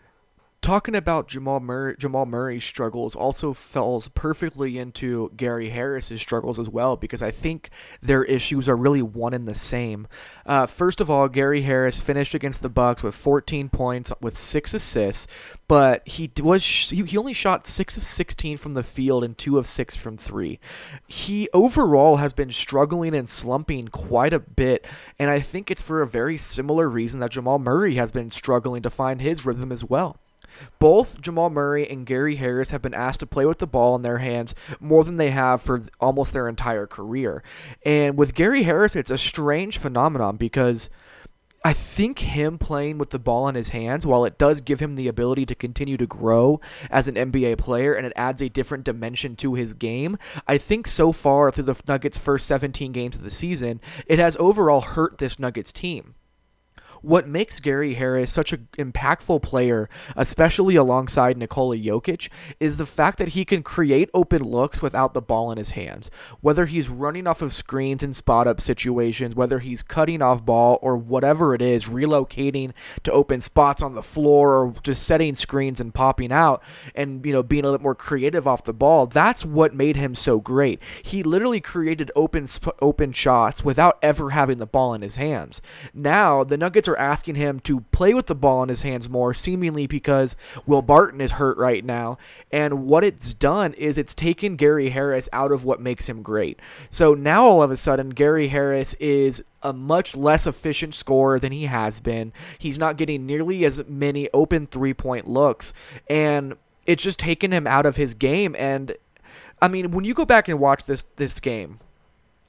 talking 0.68 0.96
about 0.96 1.30
Jamal 1.30 1.62
Murray, 1.62 1.96
Jamal 1.98 2.26
Murray's 2.26 2.66
struggles 2.66 3.16
also 3.16 3.54
falls 3.54 4.10
perfectly 4.10 4.78
into 4.78 5.32
Gary 5.38 5.70
Harris's 5.70 6.20
struggles 6.20 6.60
as 6.60 6.68
well 6.68 6.98
because 6.98 7.22
I 7.22 7.32
think 7.32 7.70
their 8.02 8.26
issues 8.26 8.68
are 8.68 8.76
really 8.76 9.02
one 9.02 9.34
and 9.34 9.48
the 9.48 9.56
same. 9.56 10.10
Uh, 10.46 10.66
first 10.66 11.00
of 11.00 11.10
all, 11.10 11.30
Gary 11.30 11.62
Harris 11.62 12.02
finished 12.02 12.34
against 12.34 12.62
the 12.62 12.68
Bucks 12.68 13.02
with 13.02 13.16
14 13.16 13.70
points 13.70 14.12
with 14.20 14.38
six 14.38 14.74
assists, 14.74 15.26
but 15.70 16.06
he 16.06 16.30
was 16.44 16.66
he 16.90 17.18
only 17.18 17.32
shot 17.32 17.66
six 17.66 17.96
of 17.96 18.04
16 18.04 18.58
from 18.58 18.74
the 18.74 18.84
field 18.84 19.24
and 19.24 19.38
two 19.38 19.58
of 19.58 19.68
six 19.68 19.96
from 19.96 20.18
three. 20.18 20.60
He 21.08 21.48
overall 21.54 22.18
has 22.18 22.34
been 22.34 22.52
struggling 22.52 23.16
and 23.16 23.30
slumping 23.30 23.88
quite 23.88 24.34
a 24.34 24.40
bit, 24.40 24.86
and 25.18 25.30
I 25.30 25.40
think 25.40 25.72
it's 25.72 25.82
for 25.82 26.02
a 26.02 26.08
very 26.08 26.38
similar 26.38 26.90
reason 26.90 27.22
that 27.22 27.32
Jamal 27.32 27.58
Murray 27.58 27.96
has 27.96 28.12
been 28.12 28.30
struggling 28.30 28.82
to 28.82 28.90
find 28.90 29.22
his 29.22 29.46
rhythm 29.46 29.72
as 29.72 29.86
well. 29.86 30.20
Both 30.80 31.22
Jamal 31.22 31.50
Murray 31.50 31.90
and 31.90 32.06
Gary 32.06 32.38
Harris 32.38 32.70
have 32.72 32.82
been 32.82 32.94
asked 32.94 33.20
to 33.22 33.26
play 33.26 33.46
with 33.46 33.60
the 33.60 33.68
ball 33.68 33.96
in 33.96 34.02
their 34.02 34.20
hands 34.20 34.56
more 34.80 35.04
than 35.04 35.18
they 35.18 35.32
have 35.32 35.62
for 35.62 35.84
almost 36.00 36.34
their 36.34 36.48
entire 36.48 36.88
career. 36.88 37.44
And 37.86 38.18
with 38.18 38.34
Gary 38.34 38.64
Harris, 38.64 38.96
it's 38.96 39.12
a 39.12 39.18
strange 39.18 39.78
phenomenon 39.78 40.38
because 40.38 40.90
I 41.68 41.74
think 41.74 42.20
him 42.20 42.58
playing 42.58 42.98
with 42.98 43.10
the 43.10 43.20
ball 43.20 43.48
in 43.50 43.56
his 43.56 43.70
hands, 43.70 44.06
while 44.06 44.24
it 44.24 44.38
does 44.38 44.62
give 44.62 44.80
him 44.80 44.96
the 44.96 45.08
ability 45.08 45.46
to 45.48 45.56
continue 45.56 45.98
to 45.98 46.06
grow 46.06 46.62
as 46.90 47.08
an 47.08 47.16
NBA 47.16 47.58
player 47.58 47.94
and 47.94 48.06
it 48.06 48.14
adds 48.16 48.42
a 48.42 48.48
different 48.48 48.86
dimension 48.86 49.36
to 49.38 49.56
his 49.56 49.74
game, 49.74 50.18
I 50.48 50.58
think 50.58 50.88
so 50.88 51.12
far 51.12 51.52
through 51.52 51.66
the 51.66 51.82
Nuggets' 51.88 52.18
first 52.18 52.48
17 52.48 52.92
games 52.92 53.16
of 53.16 53.24
the 53.24 53.30
season, 53.30 53.82
it 54.06 54.20
has 54.20 54.38
overall 54.40 54.82
hurt 54.82 55.18
this 55.18 55.40
Nuggets 55.40 55.74
team 55.74 56.16
what 57.02 57.28
makes 57.28 57.60
Gary 57.60 57.96
Harris 57.96 58.32
such 58.32 58.54
an 58.54 58.68
impactful 58.78 59.42
player, 59.42 59.90
especially 60.16 60.76
alongside 60.76 61.38
Nikola 61.38 61.78
Jokic, 61.78 62.30
is 62.60 62.78
the 62.78 62.86
fact 62.86 63.20
that 63.20 63.30
he 63.30 63.46
can 63.46 63.64
create 63.64 64.10
open 64.14 64.44
looks 64.44 64.82
without 64.82 65.14
the 65.14 65.22
ball 65.22 65.52
in 65.52 65.58
his 65.58 65.72
hands. 65.72 66.10
Whether 66.42 66.66
he's 66.66 66.90
running 66.90 67.28
off 67.28 67.42
of 67.42 67.54
screens 67.54 68.04
in 68.04 68.14
spot 68.14 68.48
up 68.48 68.62
situations, 68.62 69.36
whether 69.36 69.60
he's 69.60 69.82
cutting 69.82 70.22
off 70.22 70.46
ball 70.46 70.80
or 70.82 70.98
whatever 70.98 71.54
it 71.54 71.62
is, 71.62 71.86
relocating 71.86 72.74
to 73.04 73.12
open 73.12 73.42
spots 73.42 73.82
on 73.82 73.96
the 73.96 74.04
floor 74.04 74.56
or 74.56 74.74
just 74.84 75.04
setting 75.04 75.36
screens 75.36 75.80
and 75.80 75.94
popping 75.94 76.32
out 76.32 76.64
and 76.96 77.26
you 77.26 77.34
know 77.34 77.44
being 77.44 77.64
a 77.64 77.68
little 77.68 77.84
more 77.84 77.96
creative 77.96 78.48
off 78.48 78.64
the 78.64 78.74
ball, 78.74 79.06
that's 79.06 79.46
what 79.46 79.74
made 79.74 79.96
him 79.96 80.16
so 80.16 80.40
great. 80.40 80.82
He 81.04 81.24
literally 81.24 81.62
created 81.62 82.12
open 82.16 82.48
open 82.82 83.12
shots 83.12 83.64
without 83.64 83.98
ever 84.02 84.32
having 84.32 84.58
the 84.58 84.66
ball 84.66 84.94
in 84.94 85.02
his 85.02 85.18
hands. 85.18 85.62
Now, 85.94 86.44
the 86.44 86.58
Nuggets 86.58 86.87
are 86.88 86.98
asking 86.98 87.36
him 87.36 87.60
to 87.62 87.82
play 87.92 88.14
with 88.14 88.28
the 88.28 88.36
ball 88.36 88.64
in 88.64 88.70
his 88.70 88.82
hands 88.82 89.10
more, 89.10 89.34
seemingly 89.34 89.88
because 89.88 90.36
Will 90.66 90.82
Barton 90.82 91.22
is 91.22 91.34
hurt 91.34 91.58
right 91.58 91.84
now. 91.84 92.18
And 92.52 92.88
what 92.88 93.04
it's 93.04 93.34
done 93.34 93.74
is 93.74 93.98
it's 93.98 94.16
taken 94.16 94.56
Gary 94.56 94.90
Harris 94.90 95.30
out 95.34 95.52
of 95.52 95.66
what 95.66 95.82
makes 95.82 96.08
him 96.08 96.22
great. 96.22 96.60
So 96.90 97.14
now 97.14 97.44
all 97.44 97.64
of 97.64 97.72
a 97.72 97.78
sudden, 97.78 98.12
Gary 98.12 98.50
Harris 98.50 98.94
is 98.96 99.44
a 99.64 99.74
much 99.74 100.16
less 100.16 100.48
efficient 100.48 100.94
scorer 100.96 101.40
than 101.40 101.52
he 101.52 101.66
has 101.66 102.00
been. 102.00 102.32
He's 102.58 102.78
not 102.78 102.98
getting 102.98 103.26
nearly 103.26 103.66
as 103.66 103.84
many 103.88 104.30
open 104.34 104.68
three 104.68 104.94
point 104.94 105.28
looks. 105.28 105.74
And 106.10 106.56
it's 106.86 107.04
just 107.04 107.20
taken 107.20 107.52
him 107.52 107.68
out 107.68 107.86
of 107.86 107.98
his 107.98 108.14
game. 108.14 108.56
And 108.58 108.96
I 109.62 109.68
mean, 109.68 109.92
when 109.92 110.06
you 110.06 110.14
go 110.14 110.26
back 110.26 110.48
and 110.48 110.60
watch 110.60 110.86
this 110.86 111.04
this 111.18 111.40
game, 111.40 111.80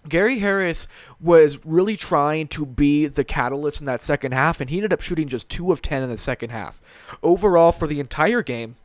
Gary 0.09 0.39
Harris 0.39 0.87
was 1.21 1.65
really 1.65 1.97
trying 1.97 2.49
to 2.49 2.67
be 2.67 3.07
the 3.07 3.25
catalyst 3.25 3.81
in 3.81 3.87
that 3.87 4.03
second 4.03 4.33
half, 4.33 4.61
and 4.61 4.71
he 4.71 4.77
ended 4.77 4.93
up 4.93 5.01
shooting 5.01 5.29
just 5.29 5.51
2 5.51 5.73
of 5.73 5.83
10 5.83 6.03
in 6.03 6.11
the 6.11 6.17
second 6.17 6.51
half. 6.51 6.81
Overall, 7.23 7.73
for 7.73 7.87
the 7.87 8.01
entire 8.01 8.43
game, 8.43 8.77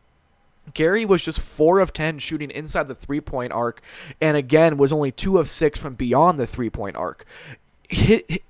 Gary 0.74 1.03
was 1.03 1.24
just 1.24 1.42
4 1.42 1.80
of 1.80 1.92
10 1.92 2.20
shooting 2.20 2.50
inside 2.50 2.88
the 2.88 2.96
three 2.96 3.22
point 3.22 3.51
arc, 3.51 3.82
and 4.22 4.38
again 4.38 4.77
was 4.77 4.94
only 4.94 5.12
2 5.12 5.38
of 5.38 5.50
6 5.50 5.80
from 5.80 5.96
beyond 5.96 6.39
the 6.39 6.48
three 6.48 6.70
point 6.70 6.96
arc 6.96 7.25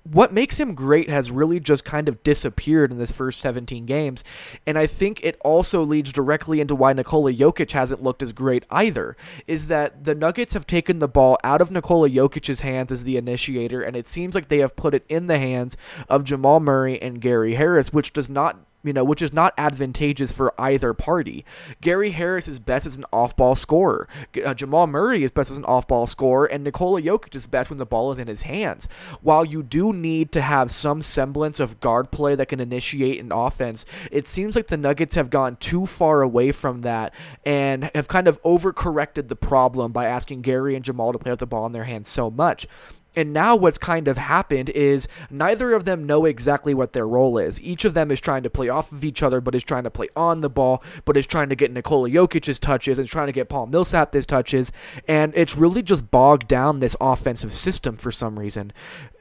what 0.04 0.34
makes 0.34 0.60
him 0.60 0.76
great 0.76 1.10
has 1.10 1.32
really 1.32 1.60
just 1.60 1.84
kind 1.84 2.08
of 2.08 2.22
disappeared 2.24 2.92
in 2.92 2.98
this 2.98 3.12
first 3.12 3.40
17 3.40 3.86
games. 3.86 4.24
And 4.66 4.78
I 4.78 4.88
think 4.88 5.24
it 5.24 5.40
also 5.44 5.84
leads 5.84 6.12
directly 6.12 6.60
into 6.60 6.76
why 6.76 6.94
Nikola 6.94 7.34
Jokic 7.34 7.72
hasn't 7.72 8.04
looked 8.04 8.24
as 8.24 8.34
great 8.34 8.66
either. 8.70 9.16
Is 9.48 9.68
that 9.68 10.04
the 10.04 10.16
Nuggets 10.16 10.54
have 10.54 10.68
taken 10.68 11.00
the 11.00 11.08
ball 11.08 11.38
out 11.44 11.62
of 11.62 11.72
Nikola 11.72 12.10
Jokic's 12.10 12.62
hands 12.62 12.92
as 12.92 13.04
the 13.04 13.18
initiator, 13.18 13.82
and 13.82 13.96
it 13.96 14.08
seems 14.08 14.36
like 14.36 14.50
they 14.50 14.60
have 14.60 14.76
put 14.76 14.94
it 14.94 15.06
in 15.10 15.28
the 15.28 15.40
hands 15.40 15.78
of 16.10 16.24
Jamal 16.24 16.60
Murray 16.60 17.02
and 17.02 17.22
Gary 17.22 17.56
Harris, 17.56 17.92
which 17.92 18.14
does 18.14 18.30
not 18.30 18.66
you 18.84 18.94
know, 18.94 19.04
which 19.04 19.22
is 19.22 19.34
not 19.34 19.54
advantageous 19.58 20.32
for 20.32 20.54
either 20.60 20.94
party. 20.94 21.46
Gary 21.82 22.12
Harris 22.12 22.48
is 22.48 22.60
best 22.60 22.86
as 22.86 22.98
an 22.98 23.06
off-ball 23.13 23.56
scorer. 23.56 24.08
Uh, 24.44 24.54
Jamal 24.54 24.88
Murray 24.88 25.24
is 25.24 25.32
best 25.32 25.52
as 25.52 25.58
an 25.58 25.66
off-ball 25.66 26.08
scorer, 26.08 26.46
and 26.46 26.63
Nikola 26.63 27.02
Jokic 27.02 27.36
is 27.36 27.48
best 27.48 27.70
when 27.70 27.80
the 27.80 27.86
ball 27.86 28.12
is 28.12 28.20
in 28.20 28.28
his 28.28 28.44
hands. 28.44 28.88
While 29.22 29.46
you 29.46 29.63
do 29.63 29.94
need 29.94 30.32
to 30.34 30.42
have 30.42 30.72
some 30.72 31.02
semblance 31.02 31.60
of 31.60 31.80
guard 31.80 32.12
play 32.12 32.36
that 32.36 32.50
can 32.50 32.60
initiate 32.60 33.20
an 33.20 33.32
offense, 33.32 33.86
it 34.12 34.28
seems 34.28 34.56
like 34.56 34.68
the 34.68 34.78
Nuggets 34.78 35.16
have 35.16 35.30
gone 35.30 35.56
too 35.56 35.86
far 35.86 36.22
away 36.22 36.52
from 36.52 36.82
that 36.82 37.13
and 37.46 37.90
have 37.96 38.08
kind 38.08 38.28
of 38.28 38.42
overcorrected 38.44 39.28
the 39.28 39.36
problem 39.36 39.92
by 39.92 40.06
asking 40.06 40.42
Gary 40.42 40.75
and 40.75 40.84
Jamal 40.84 41.13
to 41.13 41.20
play 41.20 41.32
with 41.32 41.40
the 41.40 41.48
ball 41.48 41.66
in 41.66 41.72
their 41.72 41.86
hands 41.86 42.10
so 42.10 42.30
much. 42.30 42.68
And 43.15 43.34
now 43.34 43.55
what's 43.55 43.77
kind 43.77 44.08
of 44.08 44.17
happened 44.17 44.70
is 44.72 45.08
neither 45.29 45.74
of 45.74 45.86
them 45.86 46.05
know 46.05 46.25
exactly 46.25 46.74
what 46.74 46.93
their 46.93 47.08
role 47.08 47.38
is. 47.38 47.62
Each 47.62 47.86
of 47.86 47.93
them 47.93 48.12
is 48.12 48.20
trying 48.20 48.43
to 48.43 48.50
play 48.50 48.70
off 48.70 48.91
of 48.91 49.03
each 49.03 49.22
other, 49.22 49.41
but 49.41 49.55
is 49.55 49.63
trying 49.63 49.84
to 49.84 49.91
play 49.91 50.08
on 50.15 50.41
the 50.41 50.50
ball, 50.50 50.84
but 51.05 51.17
is 51.17 51.25
trying 51.25 51.50
to 51.50 51.55
get 51.55 51.72
Nikola 51.72 52.10
Jokic's 52.10 52.60
touches 52.60 53.00
and 53.00 53.08
trying 53.08 53.27
to 53.27 53.34
get 53.34 53.50
Paul 53.50 53.67
Millsap 53.67 54.13
his 54.13 54.25
touches. 54.25 54.72
And 55.08 55.34
it's 55.36 55.55
really 55.55 55.82
just 55.82 56.10
bogged 56.12 56.48
down 56.48 56.79
this 56.79 56.96
offensive 57.00 57.53
system 57.53 57.98
for 57.98 58.12
some 58.12 58.39
reason. 58.39 58.74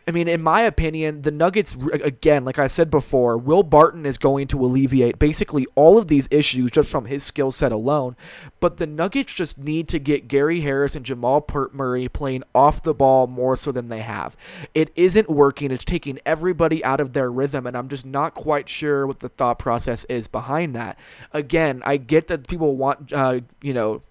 I 0.06 0.11
mean, 0.11 0.28
in 0.28 0.42
my 0.42 0.62
opinion, 0.62 1.23
the 1.23 1.30
Nuggets, 1.30 1.76
again, 1.92 2.44
like 2.44 2.59
I 2.59 2.66
said 2.66 2.90
before, 2.90 3.38
Will 3.38 3.62
Barton 3.62 4.04
is 4.04 4.18
going 4.18 4.49
to 4.49 4.64
alleviate 4.64 5.18
basically 5.18 5.66
all 5.75 5.99
of 5.99 6.09
these 6.09 6.28
issues 6.30 6.71
just 6.71 6.88
from 6.88 7.04
his 7.04 7.23
skill 7.23 7.52
set 7.52 7.73
alone. 7.73 8.16
But 8.61 8.78
the 8.78 8.87
Nuggets 8.87 9.32
just 9.32 9.59
need 9.59 9.88
to 9.88 9.99
get 9.99 10.28
Gary 10.28 10.61
Harris 10.61 10.97
and 10.97 11.04
Jamal 11.04 11.47
Murray 11.73 12.09
playing 12.09 12.42
off 12.54 12.82
the 12.82 12.94
ball 12.94 13.26
more 13.26 13.56
so 13.56 13.71
than 13.71 13.88
they 13.88 14.00
have. 14.00 14.37
It 14.75 14.90
isn't 14.97 15.30
working. 15.30 15.71
It's 15.71 15.85
taking 15.85 16.18
everybody 16.26 16.85
out 16.85 17.00
of 17.00 17.12
their 17.12 17.30
rhythm, 17.30 17.66
and 17.66 17.76
I'm 17.76 17.88
just 17.88 18.06
not 18.06 18.35
quite 18.35 18.68
sure 18.68 19.06
what 19.06 19.21
the 19.21 19.28
thought 19.28 19.59
process 19.59 20.04
is 20.04 20.26
behind 20.26 20.75
that. 20.75 20.99
Again, 21.32 21.82
I 21.85 21.97
get 21.97 22.28
that 22.28 22.49
people 22.49 22.76
want, 22.76 23.12
uh, 23.12 23.40
you 23.61 23.73
know, 23.73 24.02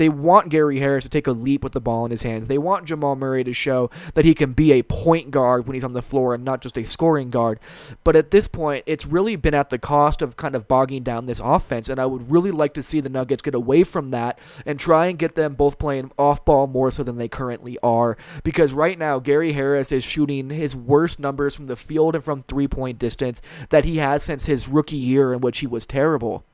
they 0.00 0.08
want 0.08 0.48
Gary 0.48 0.78
Harris 0.78 1.04
to 1.04 1.10
take 1.10 1.26
a 1.26 1.32
leap 1.32 1.62
with 1.62 1.74
the 1.74 1.80
ball 1.80 2.06
in 2.06 2.10
his 2.10 2.22
hands. 2.22 2.48
They 2.48 2.56
want 2.56 2.86
Jamal 2.86 3.16
Murray 3.16 3.44
to 3.44 3.52
show 3.52 3.90
that 4.14 4.24
he 4.24 4.34
can 4.34 4.54
be 4.54 4.72
a 4.72 4.82
point 4.82 5.30
guard 5.30 5.66
when 5.66 5.74
he's 5.74 5.84
on 5.84 5.92
the 5.92 6.00
floor 6.00 6.32
and 6.32 6.42
not 6.42 6.62
just 6.62 6.78
a 6.78 6.86
scoring 6.86 7.28
guard. 7.28 7.60
But 8.02 8.16
at 8.16 8.30
this 8.30 8.48
point, 8.48 8.82
it's 8.86 9.04
really 9.04 9.36
been 9.36 9.52
at 9.52 9.68
the 9.68 9.78
cost 9.78 10.22
of 10.22 10.38
kind 10.38 10.54
of 10.54 10.66
bogging 10.66 11.02
down 11.02 11.26
this 11.26 11.38
offense. 11.38 11.90
And 11.90 12.00
I 12.00 12.06
would 12.06 12.30
really 12.30 12.50
like 12.50 12.72
to 12.74 12.82
see 12.82 13.00
the 13.00 13.10
Nuggets 13.10 13.42
get 13.42 13.54
away 13.54 13.84
from 13.84 14.10
that 14.10 14.38
and 14.64 14.80
try 14.80 15.04
and 15.04 15.18
get 15.18 15.34
them 15.34 15.52
both 15.52 15.78
playing 15.78 16.12
off 16.18 16.46
ball 16.46 16.66
more 16.66 16.90
so 16.90 17.02
than 17.02 17.18
they 17.18 17.28
currently 17.28 17.76
are. 17.82 18.16
Because 18.42 18.72
right 18.72 18.98
now, 18.98 19.18
Gary 19.18 19.52
Harris 19.52 19.92
is 19.92 20.02
shooting 20.02 20.48
his 20.48 20.74
worst 20.74 21.20
numbers 21.20 21.54
from 21.54 21.66
the 21.66 21.76
field 21.76 22.14
and 22.14 22.24
from 22.24 22.42
three 22.44 22.68
point 22.68 22.98
distance 22.98 23.42
that 23.68 23.84
he 23.84 23.98
has 23.98 24.22
since 24.22 24.46
his 24.46 24.66
rookie 24.66 24.96
year, 24.96 25.34
in 25.34 25.42
which 25.42 25.58
he 25.58 25.66
was 25.66 25.84
terrible. 25.84 26.46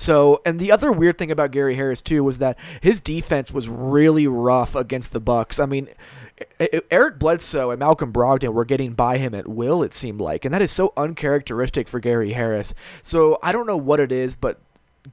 So, 0.00 0.40
and 0.46 0.58
the 0.58 0.72
other 0.72 0.90
weird 0.90 1.18
thing 1.18 1.30
about 1.30 1.50
Gary 1.50 1.74
Harris 1.74 2.00
too 2.00 2.24
was 2.24 2.38
that 2.38 2.58
his 2.80 3.00
defense 3.00 3.52
was 3.52 3.68
really 3.68 4.26
rough 4.26 4.74
against 4.74 5.12
the 5.12 5.20
Bucks. 5.20 5.60
I 5.60 5.66
mean, 5.66 5.88
Eric 6.90 7.18
Bledsoe 7.18 7.70
and 7.70 7.80
Malcolm 7.80 8.10
Brogdon 8.10 8.54
were 8.54 8.64
getting 8.64 8.94
by 8.94 9.18
him 9.18 9.34
at 9.34 9.46
will, 9.46 9.82
it 9.82 9.92
seemed 9.92 10.18
like, 10.18 10.46
and 10.46 10.54
that 10.54 10.62
is 10.62 10.70
so 10.70 10.94
uncharacteristic 10.96 11.86
for 11.86 12.00
Gary 12.00 12.32
Harris. 12.32 12.72
So 13.02 13.38
I 13.42 13.52
don't 13.52 13.66
know 13.66 13.76
what 13.76 14.00
it 14.00 14.10
is, 14.10 14.36
but 14.36 14.62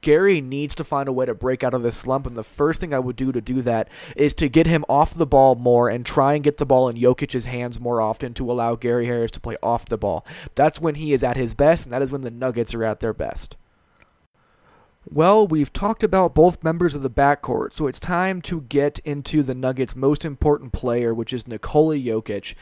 Gary 0.00 0.40
needs 0.40 0.74
to 0.76 0.84
find 0.84 1.06
a 1.06 1.12
way 1.12 1.26
to 1.26 1.34
break 1.34 1.62
out 1.62 1.74
of 1.74 1.82
this 1.82 1.98
slump, 1.98 2.26
and 2.26 2.34
the 2.34 2.42
first 2.42 2.80
thing 2.80 2.94
I 2.94 2.98
would 2.98 3.16
do 3.16 3.30
to 3.30 3.42
do 3.42 3.60
that 3.60 3.90
is 4.16 4.32
to 4.34 4.48
get 4.48 4.66
him 4.66 4.86
off 4.88 5.12
the 5.12 5.26
ball 5.26 5.54
more 5.54 5.90
and 5.90 6.06
try 6.06 6.32
and 6.32 6.42
get 6.42 6.56
the 6.56 6.64
ball 6.64 6.88
in 6.88 6.96
Jokic's 6.96 7.44
hands 7.44 7.78
more 7.78 8.00
often 8.00 8.32
to 8.32 8.50
allow 8.50 8.74
Gary 8.74 9.04
Harris 9.04 9.32
to 9.32 9.40
play 9.40 9.58
off 9.62 9.84
the 9.84 9.98
ball. 9.98 10.24
That's 10.54 10.80
when 10.80 10.94
he 10.94 11.12
is 11.12 11.22
at 11.22 11.36
his 11.36 11.52
best, 11.52 11.84
and 11.84 11.92
that 11.92 12.00
is 12.00 12.10
when 12.10 12.22
the 12.22 12.30
Nuggets 12.30 12.72
are 12.74 12.84
at 12.84 13.00
their 13.00 13.12
best. 13.12 13.54
Well, 15.10 15.46
we've 15.46 15.72
talked 15.72 16.02
about 16.02 16.34
both 16.34 16.62
members 16.62 16.94
of 16.94 17.02
the 17.02 17.08
backcourt, 17.08 17.72
so 17.72 17.86
it's 17.86 17.98
time 17.98 18.42
to 18.42 18.60
get 18.60 18.98
into 19.06 19.42
the 19.42 19.54
Nuggets' 19.54 19.96
most 19.96 20.22
important 20.22 20.72
player, 20.72 21.14
which 21.14 21.32
is 21.32 21.48
Nikola 21.48 21.96
Jokic 21.96 22.54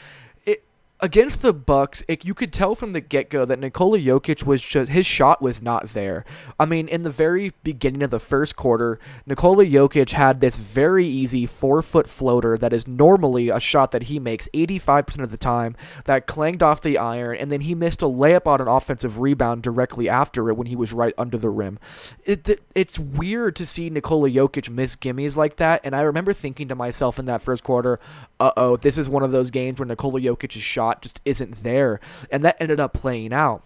against 1.00 1.42
the 1.42 1.52
Bucks, 1.52 2.02
it, 2.08 2.24
you 2.24 2.34
could 2.34 2.52
tell 2.52 2.74
from 2.74 2.92
the 2.92 3.00
get 3.00 3.28
go 3.28 3.44
that 3.44 3.58
Nikola 3.58 3.98
Jokic 3.98 4.44
was 4.44 4.62
just 4.62 4.90
his 4.90 5.04
shot 5.04 5.42
was 5.42 5.60
not 5.60 5.88
there. 5.90 6.24
I 6.58 6.64
mean, 6.64 6.88
in 6.88 7.02
the 7.02 7.10
very 7.10 7.52
beginning 7.62 8.02
of 8.02 8.10
the 8.10 8.18
first 8.18 8.56
quarter, 8.56 8.98
Nikola 9.26 9.64
Jokic 9.64 10.12
had 10.12 10.40
this 10.40 10.56
very 10.56 11.06
easy 11.06 11.46
four 11.46 11.82
foot 11.82 12.08
floater 12.08 12.56
that 12.58 12.72
is 12.72 12.88
normally 12.88 13.48
a 13.48 13.60
shot 13.60 13.90
that 13.90 14.04
he 14.04 14.18
makes 14.18 14.48
85% 14.54 15.22
of 15.22 15.30
the 15.30 15.36
time 15.36 15.76
that 16.04 16.26
clanged 16.26 16.62
off 16.62 16.80
the 16.80 16.98
iron, 16.98 17.36
and 17.36 17.50
then 17.50 17.62
he 17.62 17.74
missed 17.74 18.02
a 18.02 18.06
layup 18.06 18.46
on 18.46 18.60
an 18.60 18.68
offensive 18.68 19.18
rebound 19.18 19.62
directly 19.62 20.08
after 20.08 20.48
it 20.48 20.56
when 20.56 20.66
he 20.66 20.76
was 20.76 20.92
right 20.92 21.14
under 21.18 21.36
the 21.36 21.50
rim. 21.50 21.78
It, 22.24 22.48
it, 22.48 22.62
it's 22.74 22.98
weird 22.98 23.56
to 23.56 23.66
see 23.66 23.90
Nikola 23.90 24.30
Jokic 24.30 24.70
miss 24.70 24.96
gimmies 24.96 25.36
like 25.36 25.56
that, 25.56 25.80
and 25.84 25.94
I 25.94 26.00
remember 26.00 26.32
thinking 26.32 26.68
to 26.68 26.74
myself 26.74 27.18
in 27.18 27.26
that 27.26 27.42
first 27.42 27.62
quarter, 27.62 28.00
uh 28.40 28.52
oh, 28.56 28.76
this 28.76 28.98
is 28.98 29.08
one 29.08 29.22
of 29.22 29.32
those 29.32 29.50
games 29.50 29.78
where 29.78 29.86
Nikola 29.86 30.20
Jokic's 30.20 30.62
shot 30.62 30.85
just 30.94 31.20
isn't 31.24 31.62
there. 31.62 32.00
And 32.30 32.44
that 32.44 32.56
ended 32.60 32.80
up 32.80 32.92
playing 32.92 33.32
out. 33.32 33.62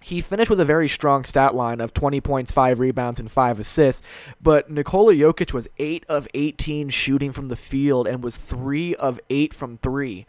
He 0.00 0.20
finished 0.20 0.50
with 0.50 0.60
a 0.60 0.64
very 0.64 0.88
strong 0.88 1.24
stat 1.24 1.52
line 1.54 1.80
of 1.80 1.92
20 1.92 2.20
points, 2.20 2.52
5 2.52 2.78
rebounds, 2.78 3.18
and 3.18 3.28
5 3.28 3.58
assists, 3.58 4.02
but 4.40 4.70
Nikola 4.70 5.14
Jokic 5.14 5.52
was 5.52 5.66
8 5.78 6.04
of 6.08 6.28
18 6.32 6.90
shooting 6.90 7.32
from 7.32 7.48
the 7.48 7.56
field 7.56 8.06
and 8.06 8.22
was 8.22 8.36
3 8.36 8.94
of 8.94 9.18
8 9.28 9.52
from 9.52 9.78
3 9.78 10.24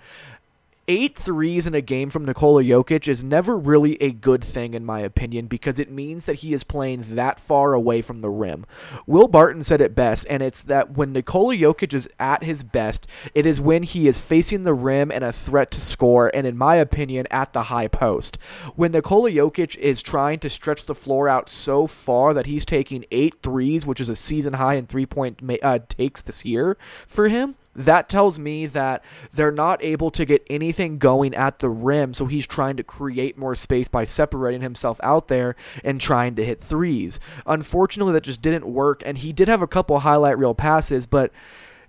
eight 0.90 1.18
threes 1.18 1.68
in 1.68 1.76
a 1.76 1.82
game 1.82 2.10
from 2.10 2.24
Nikola 2.24 2.64
Jokic 2.64 3.10
is 3.10 3.22
never 3.22 3.58
really 3.58 4.02
a 4.02 4.14
good 4.14 4.42
thing, 4.42 4.74
in 4.74 4.86
my 4.86 5.02
opinion, 5.02 5.48
because 5.48 5.80
it 5.80 5.92
means 5.92 6.26
that 6.26 6.36
he 6.36 6.54
is 6.54 6.64
playing 6.64 7.16
that 7.16 7.42
far 7.42 7.74
away 7.74 8.02
from 8.02 8.22
the 8.22 8.30
rim. 8.30 8.66
Will 9.06 9.28
Barton 9.28 9.64
said 9.64 9.82
it 9.82 9.96
best, 9.96 10.26
and 10.30 10.42
it's 10.42 10.62
that 10.62 10.92
when 10.92 11.12
Nikola 11.12 11.56
Jokic 11.56 11.94
is 11.94 12.08
at 12.20 12.44
his 12.44 12.64
best, 12.64 13.06
it 13.36 13.46
is 13.46 13.60
when 13.60 13.84
he 13.84 14.08
is 14.08 14.18
facing 14.18 14.64
the 14.64 14.74
rim 14.74 15.12
and 15.12 15.26
a 15.26 15.34
threat 15.34 15.72
to 15.72 15.82
score, 15.82 16.32
and 16.34 16.48
in 16.48 16.58
my 16.58 16.76
opinion, 16.76 17.28
at 17.30 17.52
the 17.52 17.64
high 17.64 17.90
post. 17.90 18.38
When 18.76 18.94
Nikola 18.94 19.32
Jokic 19.32 19.76
is 19.78 20.02
trying 20.02 20.40
to 20.40 20.50
stretch 20.50 20.86
the 20.86 20.96
floor 20.96 21.28
out 21.28 21.50
so 21.50 21.88
far 21.88 22.34
that 22.34 22.46
he's 22.46 22.64
taking 22.64 23.06
eight 23.12 23.42
threes, 23.42 23.86
which 23.86 24.00
is 24.00 24.08
a 24.08 24.16
season 24.16 24.54
high 24.54 24.76
in 24.76 24.88
three 24.88 25.06
point 25.06 25.42
uh, 25.62 25.80
takes 25.90 26.22
this 26.22 26.46
year 26.46 26.78
for 27.08 27.28
him, 27.28 27.56
that 27.78 28.10
tells 28.10 28.40
me 28.40 28.66
that 28.66 29.04
they're 29.32 29.52
not 29.52 29.84
able 29.84 30.10
to 30.12 30.26
get 30.26 30.46
anything 30.50 30.98
going 30.98 31.36
at 31.36 31.60
the 31.60 31.70
rim, 31.70 32.14
so 32.14 32.26
he's 32.26 32.48
trying 32.48 32.76
to 32.78 32.84
create 32.84 33.38
more 33.38 33.56
space 33.56 33.88
by 33.88 34.04
separating 34.04 34.62
himself 34.62 35.00
out 35.04 35.28
there 35.28 35.56
and 35.84 36.02
trying 36.02 36.36
to 36.36 36.44
hit 36.44 36.60
threes. 36.60 37.20
Unfortunately, 37.46 38.14
that 38.14 38.24
just 38.24 38.42
didn't 38.42 38.66
work, 38.66 39.04
and 39.06 39.20
he 39.20 39.32
did 39.32 39.48
have 39.48 39.62
a 39.62 39.68
couple 39.68 40.00
highlight 40.00 40.38
reel 40.38 40.56
passes, 40.56 41.06
but 41.06 41.32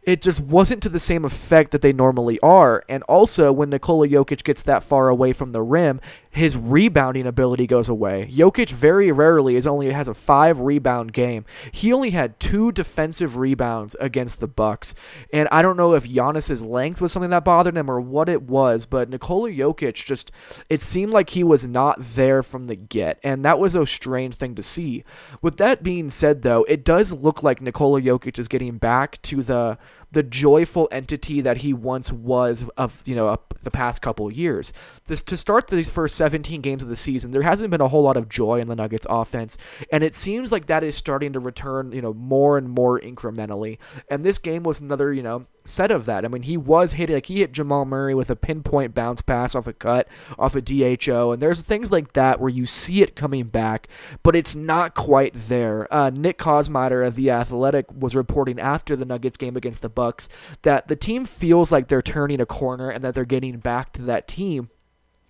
it 0.03 0.23
just 0.23 0.41
wasn't 0.41 0.83
to 0.83 0.89
the 0.89 1.01
same 1.01 1.25
effect 1.25 1.71
that 1.71 1.83
they 1.83 1.93
normally 1.93 2.39
are. 2.41 2.85
And 2.89 3.03
also, 3.05 3.53
when 3.53 3.71
Nikola 3.71 4.09
Jokic 4.09 4.43
gets 4.43 4.63
that 4.63 4.83
far 4.83 5.09
away 5.09 5.33
from 5.33 5.53
the 5.53 5.61
rim, 5.63 6.01
his 6.39 6.57
rebounding 6.57 7.27
ability 7.27 7.67
goes 7.67 7.89
away. 7.89 8.31
Jokic 8.33 8.71
very 8.71 9.11
rarely 9.11 9.57
is 9.57 9.67
only 9.67 9.91
has 9.91 10.07
a 10.07 10.15
five 10.15 10.61
rebound 10.61 11.13
game. 11.13 11.45
He 11.73 11.93
only 11.93 12.11
had 12.11 12.39
two 12.39 12.71
defensive 12.71 13.37
rebounds 13.37 13.97
against 13.99 14.39
the 14.39 14.47
Bucks, 14.47 14.95
and 15.33 15.49
I 15.51 15.63
don't 15.63 15.77
know 15.77 15.95
if 15.95 16.07
Giannis's 16.07 16.63
length 16.63 17.01
was 17.01 17.11
something 17.11 17.31
that 17.31 17.45
bothered 17.45 17.77
him 17.77 17.91
or 17.91 18.01
what 18.01 18.29
it 18.29 18.43
was, 18.43 18.87
but 18.87 19.09
Nikola 19.09 19.51
Jokic 19.51 20.05
just 20.05 20.31
it 20.69 20.85
seemed 20.85 21.11
like 21.11 21.31
he 21.31 21.43
was 21.43 21.67
not 21.67 21.97
there 21.99 22.45
from 22.45 22.69
the 22.69 22.77
get, 22.77 23.19
and 23.25 23.45
that 23.45 23.59
was 23.59 23.75
a 23.75 23.85
strange 23.85 24.37
thing 24.37 24.55
to 24.55 24.63
see. 24.63 25.03
With 25.43 25.57
that 25.57 25.83
being 25.83 26.09
said, 26.09 26.43
though, 26.43 26.63
it 26.69 26.85
does 26.85 27.13
look 27.13 27.43
like 27.43 27.61
Nikola 27.61 28.01
Jokic 28.01 28.39
is 28.39 28.47
getting 28.47 28.79
back 28.79 29.21
to 29.23 29.43
the 29.43 29.77
the 30.11 30.23
joyful 30.23 30.89
entity 30.91 31.41
that 31.41 31.59
he 31.59 31.73
once 31.73 32.11
was 32.11 32.65
of 32.77 33.03
you 33.05 33.15
know 33.15 33.39
the 33.63 33.71
past 33.71 34.03
couple 34.03 34.31
years. 34.31 34.73
This 35.07 35.23
to 35.23 35.37
start 35.37 35.69
these 35.69 35.91
first 35.91 36.17
17 36.17 36.61
games 36.61 36.83
of 36.83 36.89
the 36.89 36.97
season, 36.97 37.31
there 37.31 37.43
hasn't 37.43 37.71
been 37.71 37.81
a 37.81 37.89
whole 37.89 38.03
lot 38.03 38.17
of 38.17 38.29
joy 38.29 38.61
in 38.61 38.69
the 38.69 38.77
Nuggets 38.77 39.07
offense, 39.09 39.59
and 39.91 40.03
it 40.03 40.15
seems 40.15 40.53
like 40.53 40.67
that 40.67 40.85
is 40.85 40.97
starting 40.97 41.33
to 41.33 41.41
return, 41.41 41.93
you 41.93 42.03
know, 42.03 42.15
more 42.15 42.57
and 42.57 42.69
more 42.71 42.99
incrementally. 42.99 43.79
And 44.11 44.25
this 44.25 44.39
game 44.39 44.63
was 44.63 44.81
another, 44.81 45.13
you 45.13 45.23
know, 45.23 45.47
set 45.69 45.91
of 45.91 46.07
that. 46.07 46.25
I 46.25 46.29
mean, 46.29 46.43
he 46.43 46.57
was 46.57 46.93
hitting 46.93 47.15
like 47.15 47.27
he 47.27 47.41
hit 47.41 47.53
Jamal 47.53 47.85
Murray 47.85 48.15
with 48.15 48.31
a 48.31 48.37
pinpoint 48.37 48.95
bounce 48.95 49.23
pass 49.23 49.55
off 49.55 49.67
a 49.67 49.73
cut, 49.73 50.09
off 50.39 50.57
a 50.57 50.61
DHO, 50.61 51.33
and 51.33 51.43
there's 51.43 51.63
things 51.63 51.91
like 51.91 52.13
that 52.15 52.41
where 52.41 52.49
you 52.49 52.67
see 52.67 53.03
it 53.03 53.17
coming 53.17 53.45
back, 53.45 53.89
but 54.23 54.37
it's 54.37 54.55
not 54.55 54.95
quite 54.95 55.33
there. 55.35 55.93
Uh, 55.93 56.11
Nick 56.11 56.39
Kosmider 56.39 57.07
of 57.07 57.15
the 57.15 57.31
Athletic 57.31 57.87
was 57.93 58.17
reporting 58.17 58.59
after 58.59 58.97
the 58.97 59.05
Nuggets 59.05 59.37
game 59.37 59.57
against 59.57 59.83
the 59.83 59.89
Bucks 59.89 60.29
that 60.63 60.89
the 60.89 60.97
team 60.97 61.25
feels 61.25 61.71
like 61.73 61.89
they're 61.89 62.03
turning 62.03 62.41
a 62.41 62.47
corner 62.47 62.91
and 62.91 63.05
that 63.05 63.15
they're 63.15 63.25
getting 63.25 63.59
back 63.59 63.93
to 63.95 64.03
that 64.03 64.29
team 64.29 64.71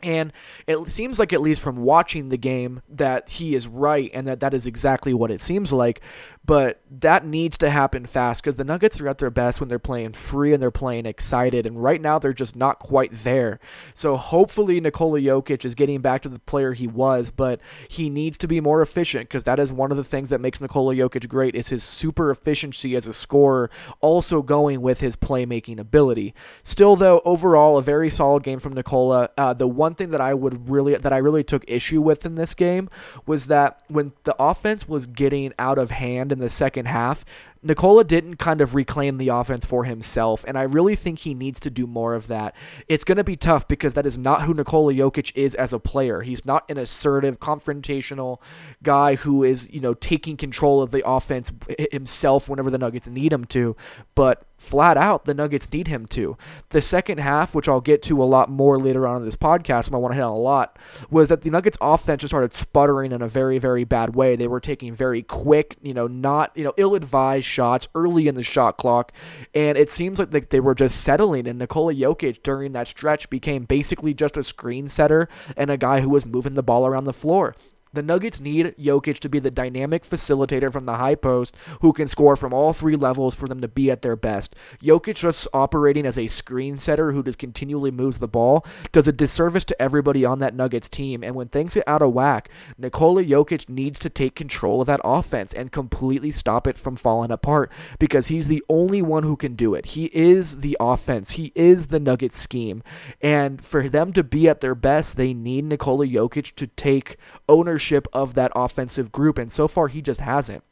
and 0.03 0.33
it 0.67 0.91
seems 0.91 1.19
like, 1.19 1.33
at 1.33 1.41
least 1.41 1.61
from 1.61 1.79
watching 1.79 2.29
the 2.29 2.37
game, 2.37 2.83
that 2.89 3.31
he 3.31 3.55
is 3.55 3.67
right 3.67 4.11
and 4.15 4.27
that 4.29 4.41
that 4.41 4.55
is 4.55 4.67
exactly 4.67 5.13
what 5.13 5.31
it 5.31 5.41
seems 5.41 5.73
like 5.73 6.01
but 6.49 6.81
that 6.91 7.27
needs 7.27 7.59
to 7.59 7.69
happen 7.69 8.07
fast 8.07 8.43
because 8.43 8.55
the 8.55 8.65
Nuggets 8.65 9.03
are 9.03 9.09
at 9.09 9.19
their 9.19 9.29
best 9.29 9.61
when 9.61 9.69
they're 9.69 9.79
playing 9.79 10.15
free 10.15 10.55
and 10.55 10.63
they're 10.63 10.71
playing 10.71 11.05
excited, 11.05 11.67
and 11.67 11.83
right 11.83 12.01
now 12.01 12.19
they're 12.19 12.33
just 12.33 12.57
not 12.57 12.79
quite 12.79 13.11
there. 13.13 13.61
So 13.93 14.17
hopefully 14.17 14.81
Nikola 14.81 15.21
Jokic 15.21 15.67
is 15.67 15.75
getting 15.75 16.01
back 16.01 16.23
to 16.23 16.31
the 16.31 16.39
player 16.39 16.73
he 16.73 16.87
was, 16.87 17.31
but 17.31 17.61
he 17.87 18.09
needs 18.09 18.39
to 18.39 18.49
be 18.49 18.63
more 18.63 18.81
efficient 18.81 19.29
because 19.29 19.45
that 19.45 19.61
is 19.61 19.75
one 19.75 19.91
of 19.91 19.99
the 19.99 20.05
things 20.05 20.31
that 20.31 20.41
makes 20.41 20.59
Nikola 20.59 20.95
Jokic 20.95 21.29
great 21.29 21.55
is 21.55 21.69
his 21.69 21.85
super 21.85 22.31
efficiency 22.31 22.97
as 22.97 23.07
a 23.07 23.13
scorer, 23.13 23.69
also 24.01 24.41
going 24.41 24.81
with 24.81 25.01
his 25.01 25.17
playmaking 25.17 25.79
ability. 25.79 26.33
Still, 26.63 26.97
though, 26.97 27.21
overall 27.27 27.77
a 27.77 27.83
very 27.83 28.09
solid 28.09 28.43
game 28.43 28.59
from 28.59 28.73
Nikola. 28.73 29.29
Uh, 29.37 29.53
the 29.53 29.69
one 29.69 29.95
thing 29.95 30.13
that 30.13 30.23
I 30.23 30.33
would 30.33 30.71
really 30.71 30.95
that 30.95 31.13
I 31.13 31.19
really 31.19 31.45
took 31.45 31.63
issue 31.69 32.01
with 32.01 32.25
in 32.25 32.37
this 32.37 32.55
game 32.55 32.89
was 33.27 33.49
that 33.49 33.83
when 33.89 34.13
the 34.25 34.35
offense 34.43 34.89
was 34.89 35.05
getting 35.05 35.53
out 35.59 35.77
of 35.77 35.91
hand 35.91 36.38
in 36.39 36.45
the 36.45 36.49
second 36.51 36.87
half, 36.87 37.25
Nikola 37.63 38.05
didn't 38.05 38.37
kind 38.37 38.61
of 38.61 38.75
reclaim 38.75 39.17
the 39.17 39.29
offense 39.29 39.65
for 39.65 39.85
himself, 39.85 40.45
and 40.47 40.57
I 40.57 40.63
really 40.63 40.97
think 40.97 41.21
he 41.21 41.35
needs 41.35 41.61
to 41.61 41.71
do 41.71 41.87
more 41.87 42.15
of 42.15 42.27
that. 42.29 42.55
It's 42.89 43.05
going 43.05 43.17
to 43.17 43.25
be 43.25 43.37
tough 43.37 43.67
because 43.67 43.95
that 43.95 44.07
is 44.07 44.17
not 44.17 44.43
who 44.43 44.55
Nikola 44.55 44.93
Jokic 44.93 45.33
is 45.35 45.55
as 45.55 45.73
a 45.73 45.79
player. 45.79 46.23
He's 46.23 46.45
not 46.45 46.69
an 46.71 46.79
assertive, 46.79 47.41
confrontational 47.41 48.41
guy 48.83 49.17
who 49.17 49.43
is, 49.43 49.71
you 49.71 49.81
know, 49.81 49.95
taking 49.95 50.37
control 50.37 50.83
of 50.83 50.91
the 50.91 51.09
offense 51.09 51.53
himself 51.91 52.49
whenever 52.49 52.71
the 52.71 52.79
Nuggets 52.79 53.09
need 53.09 53.33
him 53.33 53.45
to, 53.47 53.77
but 54.15 54.45
flat 54.57 54.97
out 54.97 55.25
the 55.25 55.35
Nuggets 55.35 55.73
need 55.73 55.87
him 55.87 56.05
to. 56.07 56.37
The 56.71 56.81
second 56.81 57.19
half, 57.19 57.55
which 57.55 57.69
I'll 57.69 57.81
get 57.81 58.03
to 58.03 58.21
a 58.23 58.25
lot 58.25 58.51
more 58.51 58.79
later 58.79 59.07
on 59.07 59.19
in 59.19 59.25
this 59.25 59.37
podcast, 59.37 59.93
I 59.93 59.97
want 59.97 60.13
to 60.13 60.17
hit 60.17 60.23
on 60.23 60.33
a 60.33 60.37
lot, 60.37 60.79
was 61.11 61.29
that 61.29 61.43
the 61.43 61.51
Nuggets 61.51 61.79
offense 61.81 62.23
just 62.23 62.33
started 62.33 62.53
sputtering 62.53 63.13
in 63.13 63.23
a 63.23 63.29
very, 63.29 63.59
very 63.59 63.85
bad 63.85 64.15
way. 64.15 64.37
They 64.37 64.49
were 64.49 64.61
taking 64.61 64.95
very 64.95 65.23
quick, 65.23 65.77
you 65.81 65.95
know, 65.95 66.07
not, 66.07 66.51
you 66.57 66.65
know, 66.65 66.75
ill-advised 66.77 67.47
shots 67.49 67.89
early 67.95 68.29
in 68.29 68.35
the 68.35 68.43
shot 68.43 68.77
clock, 68.77 69.13
and 69.55 69.77
it 69.77 69.91
seems 69.91 70.19
like 70.19 70.51
they 70.51 70.61
were 70.61 70.75
just 70.75 71.01
settling. 71.01 71.47
And 71.49 71.59
Nikola 71.59 71.95
Jokic 71.95 72.43
during 72.43 72.73
that 72.73 72.89
stretch 72.89 73.31
became 73.31 73.65
basically 73.65 74.15
just 74.15 74.37
a 74.37 74.43
screen 74.43 74.89
setter 74.89 75.29
and 75.57 75.71
a 75.71 75.77
guy 75.77 76.01
who 76.01 76.11
was 76.11 76.27
moving 76.27 76.55
the 76.55 76.63
ball 76.63 76.87
around 76.87 77.05
the 77.05 77.13
floor. 77.13 77.55
The 77.99 78.03
Nuggets 78.05 78.41
need 78.41 78.77
Jokic 78.79 79.19
to 79.19 79.29
be 79.29 79.41
the 79.41 79.51
dynamic 79.51 80.09
facilitator 80.09 80.73
from 80.73 80.85
the 80.85 80.99
high 80.99 81.17
post 81.17 81.57
who 81.81 81.93
can 81.93 82.07
score 82.07 82.37
from 82.37 82.55
all 82.55 82.73
three 82.73 82.95
levels 82.95 83.35
for 83.35 83.49
them 83.49 83.61
to 83.61 83.67
be 83.67 83.91
at 83.91 84.03
their 84.03 84.15
best. 84.15 84.55
Jokic 84.81 85.17
just 85.17 85.49
operating 85.53 86.07
as 86.07 86.17
a 86.17 86.29
screen 86.29 86.79
setter 86.79 87.11
who 87.11 87.25
just 87.25 87.39
continually 87.39 87.91
moves 87.91 88.21
the 88.21 88.29
ball 88.29 88.65
does 88.93 89.09
a 89.09 89.13
disservice 89.13 89.65
to 89.65 89.83
everybody 89.83 90.25
on 90.25 90.39
that 90.39 90.55
Nuggets 90.55 90.89
team. 90.89 91.25
And 91.25 91.35
when 91.35 91.49
things 91.49 91.75
get 91.75 91.83
out 91.89 92.01
of 92.01 92.13
whack, 92.13 92.49
Nikola 92.79 93.25
Jokic 93.25 93.69
needs 93.69 93.99
to 93.99 94.09
take 94.09 94.37
control 94.37 94.83
of 94.83 94.87
that 94.87 95.01
offense 95.03 95.53
and 95.53 95.73
completely 95.73 96.31
stop 96.31 96.69
it 96.69 96.79
from 96.79 96.95
falling 96.95 97.33
apart 97.33 97.73
because 97.99 98.29
he's 98.29 98.47
the 98.47 98.63
only 98.69 99.03
one 99.03 99.25
who 99.25 99.37
can 99.37 99.57
do 99.57 99.75
it. 99.75 99.87
He 99.87 100.05
is 100.15 100.59
the 100.59 100.77
offense. 100.79 101.33
He 101.33 101.51
is 101.57 101.89
the 101.89 101.99
Nuggets 101.99 102.39
scheme. 102.39 102.85
And 103.21 103.61
for 103.61 103.89
them 103.89 104.13
to 104.13 104.23
be 104.23 104.49
at 104.49 104.61
their 104.61 104.77
best, 104.77 105.17
they 105.17 105.35
need 105.35 105.65
Nikola 105.65 106.07
Jokic 106.07 106.55
to 106.55 106.69
take 106.69 107.17
ownership 107.49 107.88
ownership 107.89 108.07
of 108.13 108.35
that 108.35 108.53
offensive 108.55 109.11
group, 109.11 109.39
and 109.39 109.51
so 109.51 109.67
far 109.67 109.89
he 109.89 110.03
just 110.03 110.21
hasn't. 110.21 110.63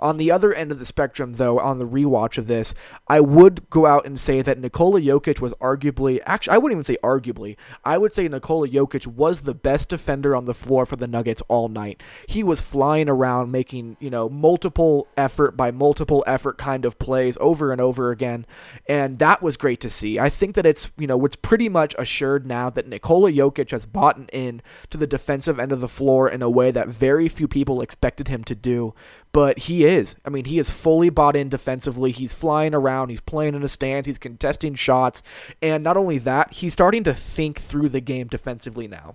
On 0.00 0.16
the 0.16 0.30
other 0.30 0.52
end 0.52 0.72
of 0.72 0.78
the 0.78 0.84
spectrum, 0.84 1.34
though, 1.34 1.58
on 1.58 1.78
the 1.78 1.86
rewatch 1.86 2.38
of 2.38 2.46
this, 2.46 2.74
I 3.08 3.20
would 3.20 3.68
go 3.70 3.86
out 3.86 4.06
and 4.06 4.18
say 4.18 4.42
that 4.42 4.58
Nikola 4.58 5.00
Jokic 5.00 5.40
was 5.40 5.54
arguably, 5.54 6.20
actually, 6.24 6.54
I 6.54 6.58
wouldn't 6.58 6.76
even 6.76 6.84
say 6.84 6.98
arguably, 7.02 7.56
I 7.84 7.98
would 7.98 8.12
say 8.12 8.28
Nikola 8.28 8.68
Jokic 8.68 9.06
was 9.06 9.42
the 9.42 9.54
best 9.54 9.88
defender 9.88 10.36
on 10.36 10.44
the 10.44 10.54
floor 10.54 10.86
for 10.86 10.96
the 10.96 11.06
Nuggets 11.06 11.42
all 11.48 11.68
night. 11.68 12.02
He 12.26 12.42
was 12.42 12.60
flying 12.60 13.08
around 13.08 13.50
making, 13.50 13.96
you 14.00 14.10
know, 14.10 14.28
multiple 14.28 15.08
effort 15.16 15.56
by 15.56 15.70
multiple 15.70 16.24
effort 16.26 16.58
kind 16.58 16.84
of 16.84 16.98
plays 16.98 17.36
over 17.40 17.72
and 17.72 17.80
over 17.80 18.10
again, 18.10 18.46
and 18.88 19.18
that 19.18 19.42
was 19.42 19.56
great 19.56 19.80
to 19.80 19.90
see. 19.90 20.18
I 20.18 20.28
think 20.30 20.54
that 20.54 20.66
it's, 20.66 20.92
you 20.96 21.06
know, 21.06 21.24
it's 21.24 21.36
pretty 21.36 21.68
much 21.68 21.94
assured 21.98 22.46
now 22.46 22.70
that 22.70 22.88
Nikola 22.88 23.32
Jokic 23.32 23.70
has 23.70 23.86
bought 23.86 24.18
in 24.32 24.62
to 24.90 24.98
the 24.98 25.06
defensive 25.06 25.58
end 25.58 25.72
of 25.72 25.80
the 25.80 25.88
floor 25.88 26.28
in 26.28 26.42
a 26.42 26.50
way 26.50 26.70
that 26.70 26.88
very 26.88 27.28
few 27.28 27.48
people 27.48 27.80
expected 27.80 28.28
him 28.28 28.44
to 28.44 28.54
do 28.54 28.94
but 29.38 29.56
he 29.56 29.84
is. 29.84 30.16
I 30.24 30.30
mean, 30.30 30.46
he 30.46 30.58
is 30.58 30.68
fully 30.68 31.10
bought 31.10 31.36
in 31.36 31.48
defensively. 31.48 32.10
He's 32.10 32.32
flying 32.32 32.74
around, 32.74 33.10
he's 33.10 33.20
playing 33.20 33.54
in 33.54 33.62
a 33.62 33.68
stance, 33.68 34.08
he's 34.08 34.18
contesting 34.18 34.74
shots, 34.74 35.22
and 35.62 35.84
not 35.84 35.96
only 35.96 36.18
that, 36.18 36.54
he's 36.54 36.72
starting 36.72 37.04
to 37.04 37.14
think 37.14 37.60
through 37.60 37.90
the 37.90 38.00
game 38.00 38.26
defensively 38.26 38.88
now. 38.88 39.14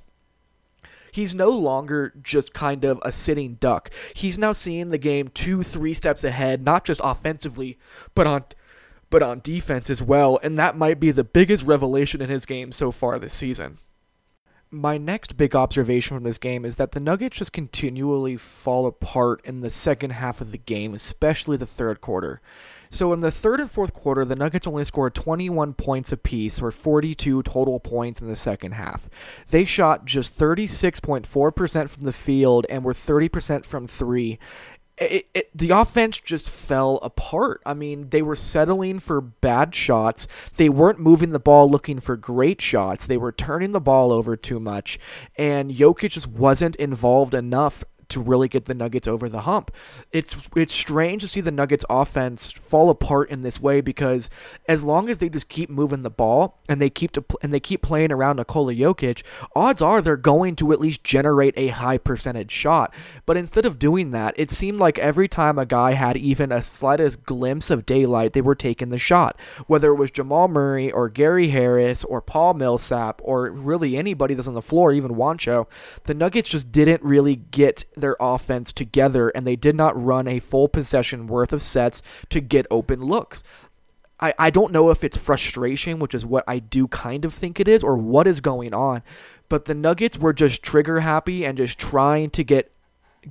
He's 1.11 1.35
no 1.35 1.49
longer 1.49 2.13
just 2.23 2.53
kind 2.53 2.85
of 2.85 3.01
a 3.01 3.11
sitting 3.11 3.55
duck. 3.55 3.91
He's 4.13 4.37
now 4.37 4.53
seeing 4.53 4.91
the 4.91 4.97
game 4.97 5.27
two, 5.27 5.61
three 5.61 5.93
steps 5.93 6.23
ahead, 6.23 6.63
not 6.63 6.85
just 6.85 7.01
offensively, 7.03 7.77
but 8.15 8.25
on 8.25 8.45
but 9.09 9.21
on 9.21 9.41
defense 9.43 9.89
as 9.89 10.01
well, 10.01 10.39
and 10.41 10.57
that 10.57 10.77
might 10.77 11.01
be 11.01 11.11
the 11.11 11.25
biggest 11.25 11.65
revelation 11.65 12.21
in 12.21 12.29
his 12.29 12.45
game 12.45 12.71
so 12.71 12.93
far 12.93 13.19
this 13.19 13.33
season 13.33 13.77
my 14.73 14.97
next 14.97 15.37
big 15.37 15.55
observation 15.55 16.17
from 16.17 16.23
this 16.23 16.39
game 16.39 16.65
is 16.65 16.77
that 16.77 16.93
the 16.93 16.99
Nuggets 16.99 17.37
just 17.37 17.53
continually 17.53 18.37
fall 18.37 18.87
apart 18.87 19.39
in 19.45 19.61
the 19.61 19.69
second 19.69 20.09
half 20.09 20.41
of 20.41 20.51
the 20.51 20.57
game, 20.57 20.95
especially 20.95 21.57
the 21.57 21.67
third 21.67 22.01
quarter. 22.01 22.41
So 22.89 23.11
in 23.13 23.21
the 23.21 23.31
third 23.31 23.59
and 23.59 23.69
fourth 23.69 23.93
quarter, 23.93 24.23
the 24.25 24.35
Nuggets 24.35 24.67
only 24.67 24.85
scored 24.85 25.15
21 25.15 25.73
points 25.73 26.11
apiece, 26.11 26.61
or 26.61 26.71
42 26.71 27.41
total 27.43 27.79
points 27.79 28.21
in 28.21 28.27
the 28.27 28.35
second 28.35 28.73
half. 28.73 29.09
They 29.49 29.63
shot 29.65 30.05
just 30.05 30.37
36.4% 30.37 31.89
from 31.89 32.03
the 32.03 32.13
field 32.13 32.65
and 32.69 32.83
were 32.83 32.93
30% 32.93 33.65
from 33.65 33.87
three, 33.87 34.37
it, 35.03 35.27
it, 35.33 35.49
the 35.53 35.71
offense 35.71 36.17
just 36.17 36.49
fell 36.49 36.97
apart. 37.01 37.61
I 37.65 37.73
mean, 37.73 38.09
they 38.09 38.21
were 38.21 38.35
settling 38.35 38.99
for 38.99 39.21
bad 39.21 39.75
shots. 39.75 40.27
They 40.55 40.69
weren't 40.69 40.99
moving 40.99 41.31
the 41.31 41.39
ball 41.39 41.69
looking 41.69 41.99
for 41.99 42.15
great 42.15 42.61
shots. 42.61 43.05
They 43.05 43.17
were 43.17 43.31
turning 43.31 43.71
the 43.71 43.79
ball 43.79 44.11
over 44.11 44.35
too 44.35 44.59
much. 44.59 44.99
And 45.35 45.71
Jokic 45.71 46.11
just 46.11 46.27
wasn't 46.27 46.75
involved 46.77 47.33
enough 47.33 47.83
to 48.09 48.21
really 48.21 48.47
get 48.47 48.65
the 48.65 48.73
Nuggets 48.73 49.07
over 49.07 49.29
the 49.29 49.41
hump. 49.41 49.71
It's 50.11 50.49
it's 50.55 50.73
strange 50.73 51.21
to 51.21 51.27
see 51.27 51.41
the 51.41 51.51
Nuggets 51.51 51.85
offense 51.89 52.51
fall 52.51 52.89
apart 52.89 53.29
in 53.29 53.41
this 53.41 53.59
way 53.59 53.81
because 53.81 54.29
as 54.67 54.83
long 54.83 55.09
as 55.09 55.17
they 55.17 55.29
just 55.29 55.49
keep 55.49 55.69
moving 55.69 56.03
the 56.03 56.09
ball 56.09 56.59
and 56.67 56.81
they 56.81 56.89
keep 56.89 57.11
to, 57.11 57.23
and 57.41 57.53
they 57.53 57.59
keep 57.59 57.81
playing 57.81 58.11
around 58.11 58.37
Nikola 58.37 58.73
Jokic, 58.73 59.23
odds 59.55 59.81
are 59.81 60.01
they're 60.01 60.17
going 60.17 60.55
to 60.57 60.71
at 60.71 60.79
least 60.79 61.03
generate 61.03 61.53
a 61.57 61.69
high 61.69 61.97
percentage 61.97 62.51
shot. 62.51 62.93
But 63.25 63.37
instead 63.37 63.65
of 63.65 63.79
doing 63.79 64.11
that, 64.11 64.33
it 64.37 64.51
seemed 64.51 64.79
like 64.79 64.99
every 64.99 65.27
time 65.27 65.57
a 65.57 65.65
guy 65.65 65.93
had 65.93 66.17
even 66.17 66.51
a 66.51 66.63
slightest 66.63 67.23
glimpse 67.23 67.69
of 67.69 67.85
daylight, 67.85 68.33
they 68.33 68.41
were 68.41 68.55
taking 68.55 68.89
the 68.89 68.97
shot. 68.97 69.39
Whether 69.67 69.89
it 69.89 69.95
was 69.95 70.11
Jamal 70.11 70.47
Murray 70.47 70.91
or 70.91 71.09
Gary 71.09 71.49
Harris 71.49 72.03
or 72.03 72.21
Paul 72.21 72.53
Millsap 72.53 73.21
or 73.23 73.49
really 73.51 73.97
anybody 73.97 74.33
that's 74.33 74.47
on 74.47 74.53
the 74.53 74.61
floor, 74.61 74.91
even 74.91 75.11
Juancho, 75.11 75.67
the 76.05 76.13
Nuggets 76.13 76.49
just 76.49 76.71
didn't 76.71 77.03
really 77.03 77.35
get 77.35 77.85
their 77.95 78.15
offense 78.19 78.73
together 78.73 79.29
and 79.29 79.45
they 79.45 79.55
did 79.55 79.75
not 79.75 80.01
run 80.01 80.27
a 80.27 80.39
full 80.39 80.67
possession 80.67 81.27
worth 81.27 81.53
of 81.53 81.63
sets 81.63 82.01
to 82.29 82.39
get 82.39 82.65
open 82.69 83.01
looks. 83.01 83.43
I, 84.19 84.33
I 84.39 84.49
don't 84.51 84.71
know 84.71 84.89
if 84.89 85.03
it's 85.03 85.17
frustration, 85.17 85.99
which 85.99 86.15
is 86.15 86.25
what 86.25 86.45
I 86.47 86.59
do 86.59 86.87
kind 86.87 87.25
of 87.25 87.33
think 87.33 87.59
it 87.59 87.67
is, 87.67 87.83
or 87.83 87.97
what 87.97 88.25
is 88.25 88.39
going 88.39 88.73
on. 88.73 89.03
But 89.49 89.65
the 89.65 89.75
Nuggets 89.75 90.17
were 90.17 90.33
just 90.33 90.63
trigger 90.63 91.01
happy 91.01 91.43
and 91.43 91.57
just 91.57 91.77
trying 91.77 92.29
to 92.31 92.43
get 92.43 92.71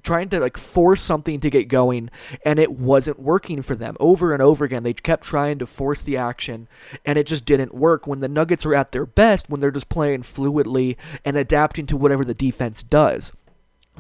trying 0.02 0.28
to 0.30 0.40
like 0.40 0.56
force 0.56 1.02
something 1.02 1.38
to 1.40 1.50
get 1.50 1.68
going 1.68 2.10
and 2.46 2.58
it 2.58 2.72
wasn't 2.72 3.18
working 3.18 3.60
for 3.60 3.74
them 3.74 3.94
over 4.00 4.32
and 4.32 4.40
over 4.40 4.64
again 4.64 4.82
they 4.82 4.94
kept 4.94 5.22
trying 5.22 5.58
to 5.58 5.66
force 5.66 6.00
the 6.00 6.16
action 6.16 6.66
and 7.04 7.18
it 7.18 7.26
just 7.26 7.44
didn't 7.44 7.74
work 7.74 8.06
when 8.06 8.20
the 8.20 8.28
nuggets 8.28 8.64
are 8.64 8.74
at 8.74 8.92
their 8.92 9.04
best 9.04 9.50
when 9.50 9.60
they're 9.60 9.70
just 9.70 9.90
playing 9.90 10.22
fluidly 10.22 10.96
and 11.26 11.36
adapting 11.36 11.84
to 11.84 11.94
whatever 11.94 12.24
the 12.24 12.32
defense 12.32 12.82
does 12.82 13.32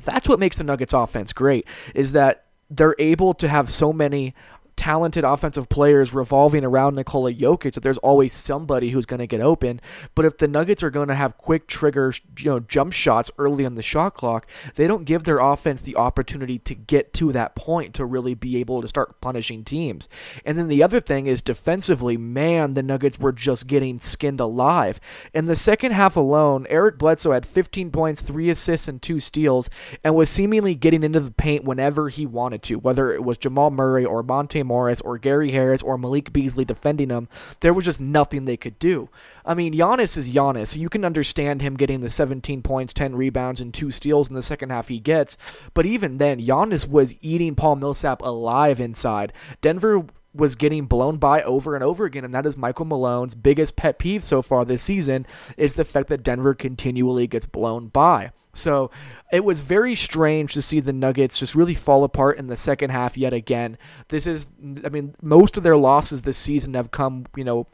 that's 0.00 0.28
what 0.28 0.38
makes 0.38 0.56
the 0.56 0.64
Nuggets 0.64 0.92
offense 0.92 1.32
great 1.32 1.66
is 1.94 2.12
that 2.12 2.44
they're 2.70 2.96
able 2.98 3.34
to 3.34 3.48
have 3.48 3.70
so 3.70 3.92
many 3.92 4.34
talented 4.76 5.24
offensive 5.24 5.68
players 5.68 6.12
revolving 6.14 6.64
around 6.64 6.94
Nikola 6.94 7.32
Jokic 7.32 7.74
that 7.74 7.82
there's 7.82 7.98
always 7.98 8.32
somebody 8.32 8.90
who's 8.90 9.06
going 9.06 9.20
to 9.20 9.26
get 9.26 9.40
open. 9.40 9.80
But 10.14 10.24
if 10.24 10.38
the 10.38 10.48
Nuggets 10.48 10.82
are 10.82 10.90
going 10.90 11.08
to 11.08 11.14
have 11.14 11.38
quick 11.38 11.66
trigger, 11.66 12.12
you 12.38 12.50
know, 12.50 12.60
jump 12.60 12.92
shots 12.92 13.30
early 13.38 13.66
on 13.66 13.74
the 13.74 13.82
shot 13.82 14.14
clock, 14.14 14.46
they 14.76 14.86
don't 14.86 15.04
give 15.04 15.24
their 15.24 15.38
offense 15.38 15.82
the 15.82 15.96
opportunity 15.96 16.58
to 16.60 16.74
get 16.74 17.12
to 17.14 17.32
that 17.32 17.54
point 17.54 17.94
to 17.94 18.04
really 18.04 18.34
be 18.34 18.56
able 18.58 18.82
to 18.82 18.88
start 18.88 19.20
punishing 19.20 19.64
teams. 19.64 20.08
And 20.44 20.58
then 20.58 20.68
the 20.68 20.82
other 20.82 21.00
thing 21.00 21.26
is 21.26 21.42
defensively, 21.42 22.16
man, 22.16 22.74
the 22.74 22.82
Nuggets 22.82 23.18
were 23.18 23.32
just 23.32 23.66
getting 23.66 24.00
skinned 24.00 24.40
alive. 24.40 25.00
In 25.34 25.46
the 25.46 25.56
second 25.56 25.92
half 25.92 26.16
alone, 26.16 26.66
Eric 26.68 26.98
Bledsoe 26.98 27.32
had 27.32 27.46
15 27.46 27.90
points, 27.90 28.22
3 28.22 28.50
assists 28.50 28.88
and 28.88 29.00
2 29.00 29.20
steals 29.20 29.68
and 30.02 30.14
was 30.14 30.30
seemingly 30.30 30.74
getting 30.74 31.02
into 31.02 31.20
the 31.20 31.30
paint 31.30 31.64
whenever 31.64 32.08
he 32.08 32.26
wanted 32.26 32.62
to, 32.62 32.78
whether 32.78 33.12
it 33.12 33.22
was 33.22 33.38
Jamal 33.38 33.70
Murray 33.70 34.04
or 34.04 34.22
Monte 34.22 34.61
Morris 34.62 35.00
or 35.00 35.18
Gary 35.18 35.50
Harris 35.50 35.82
or 35.82 35.98
Malik 35.98 36.32
Beasley 36.32 36.64
defending 36.64 37.10
him, 37.10 37.28
there 37.60 37.74
was 37.74 37.84
just 37.84 38.00
nothing 38.00 38.44
they 38.44 38.56
could 38.56 38.78
do. 38.78 39.08
I 39.44 39.54
mean, 39.54 39.74
Giannis 39.74 40.16
is 40.16 40.30
Giannis. 40.30 40.76
You 40.76 40.88
can 40.88 41.04
understand 41.04 41.62
him 41.62 41.76
getting 41.76 42.00
the 42.00 42.08
17 42.08 42.62
points, 42.62 42.92
10 42.92 43.14
rebounds, 43.16 43.60
and 43.60 43.72
two 43.72 43.90
steals 43.90 44.28
in 44.28 44.34
the 44.34 44.42
second 44.42 44.70
half 44.70 44.88
he 44.88 45.00
gets, 45.00 45.36
but 45.74 45.86
even 45.86 46.18
then, 46.18 46.40
Giannis 46.40 46.88
was 46.88 47.14
eating 47.20 47.54
Paul 47.54 47.76
Millsap 47.76 48.22
alive 48.22 48.80
inside. 48.80 49.32
Denver 49.60 50.04
was 50.34 50.54
getting 50.54 50.86
blown 50.86 51.18
by 51.18 51.42
over 51.42 51.74
and 51.74 51.84
over 51.84 52.04
again, 52.04 52.24
and 52.24 52.34
that 52.34 52.46
is 52.46 52.56
Michael 52.56 52.86
Malone's 52.86 53.34
biggest 53.34 53.76
pet 53.76 53.98
peeve 53.98 54.24
so 54.24 54.42
far 54.42 54.64
this 54.64 54.82
season 54.82 55.26
is 55.56 55.74
the 55.74 55.84
fact 55.84 56.08
that 56.08 56.22
Denver 56.22 56.54
continually 56.54 57.26
gets 57.26 57.46
blown 57.46 57.88
by. 57.88 58.32
So 58.54 58.90
it 59.32 59.44
was 59.44 59.60
very 59.60 59.94
strange 59.94 60.52
to 60.52 60.62
see 60.62 60.80
the 60.80 60.92
Nuggets 60.92 61.38
just 61.38 61.54
really 61.54 61.74
fall 61.74 62.04
apart 62.04 62.38
in 62.38 62.48
the 62.48 62.56
second 62.56 62.90
half 62.90 63.16
yet 63.16 63.32
again. 63.32 63.78
This 64.08 64.26
is, 64.26 64.46
I 64.84 64.90
mean, 64.90 65.14
most 65.22 65.56
of 65.56 65.62
their 65.62 65.76
losses 65.76 66.22
this 66.22 66.36
season 66.36 66.74
have 66.74 66.90
come, 66.90 67.26
you 67.34 67.44
know, 67.44 67.66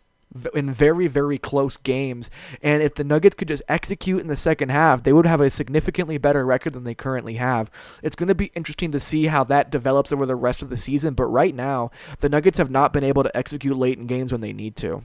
in 0.55 0.73
very, 0.73 1.09
very 1.09 1.39
close 1.39 1.77
games. 1.77 2.31
And 2.63 2.83
if 2.83 2.95
the 2.95 3.03
Nuggets 3.03 3.35
could 3.35 3.49
just 3.49 3.63
execute 3.69 4.21
in 4.21 4.29
the 4.29 4.37
second 4.37 4.69
half, 4.69 5.03
they 5.03 5.13
would 5.13 5.27
have 5.27 5.41
a 5.41 5.51
significantly 5.51 6.19
better 6.19 6.45
record 6.45 6.75
than 6.75 6.85
they 6.85 6.95
currently 6.95 7.35
have. 7.35 7.71
It's 8.03 8.15
going 8.15 8.29
to 8.29 8.35
be 8.35 8.53
interesting 8.55 8.93
to 8.93 9.01
see 9.01 9.27
how 9.27 9.43
that 9.45 9.71
develops 9.71 10.13
over 10.13 10.27
the 10.27 10.37
rest 10.37 10.63
of 10.63 10.69
the 10.69 10.77
season. 10.77 11.15
But 11.15 11.27
right 11.27 11.55
now, 11.55 11.91
the 12.21 12.29
Nuggets 12.29 12.59
have 12.59 12.71
not 12.71 12.93
been 12.93 13.05
able 13.05 13.23
to 13.23 13.37
execute 13.37 13.77
late 13.77 13.99
in 13.99 14.07
games 14.07 14.31
when 14.31 14.43
they 14.43 14.53
need 14.53 14.77
to 14.77 15.03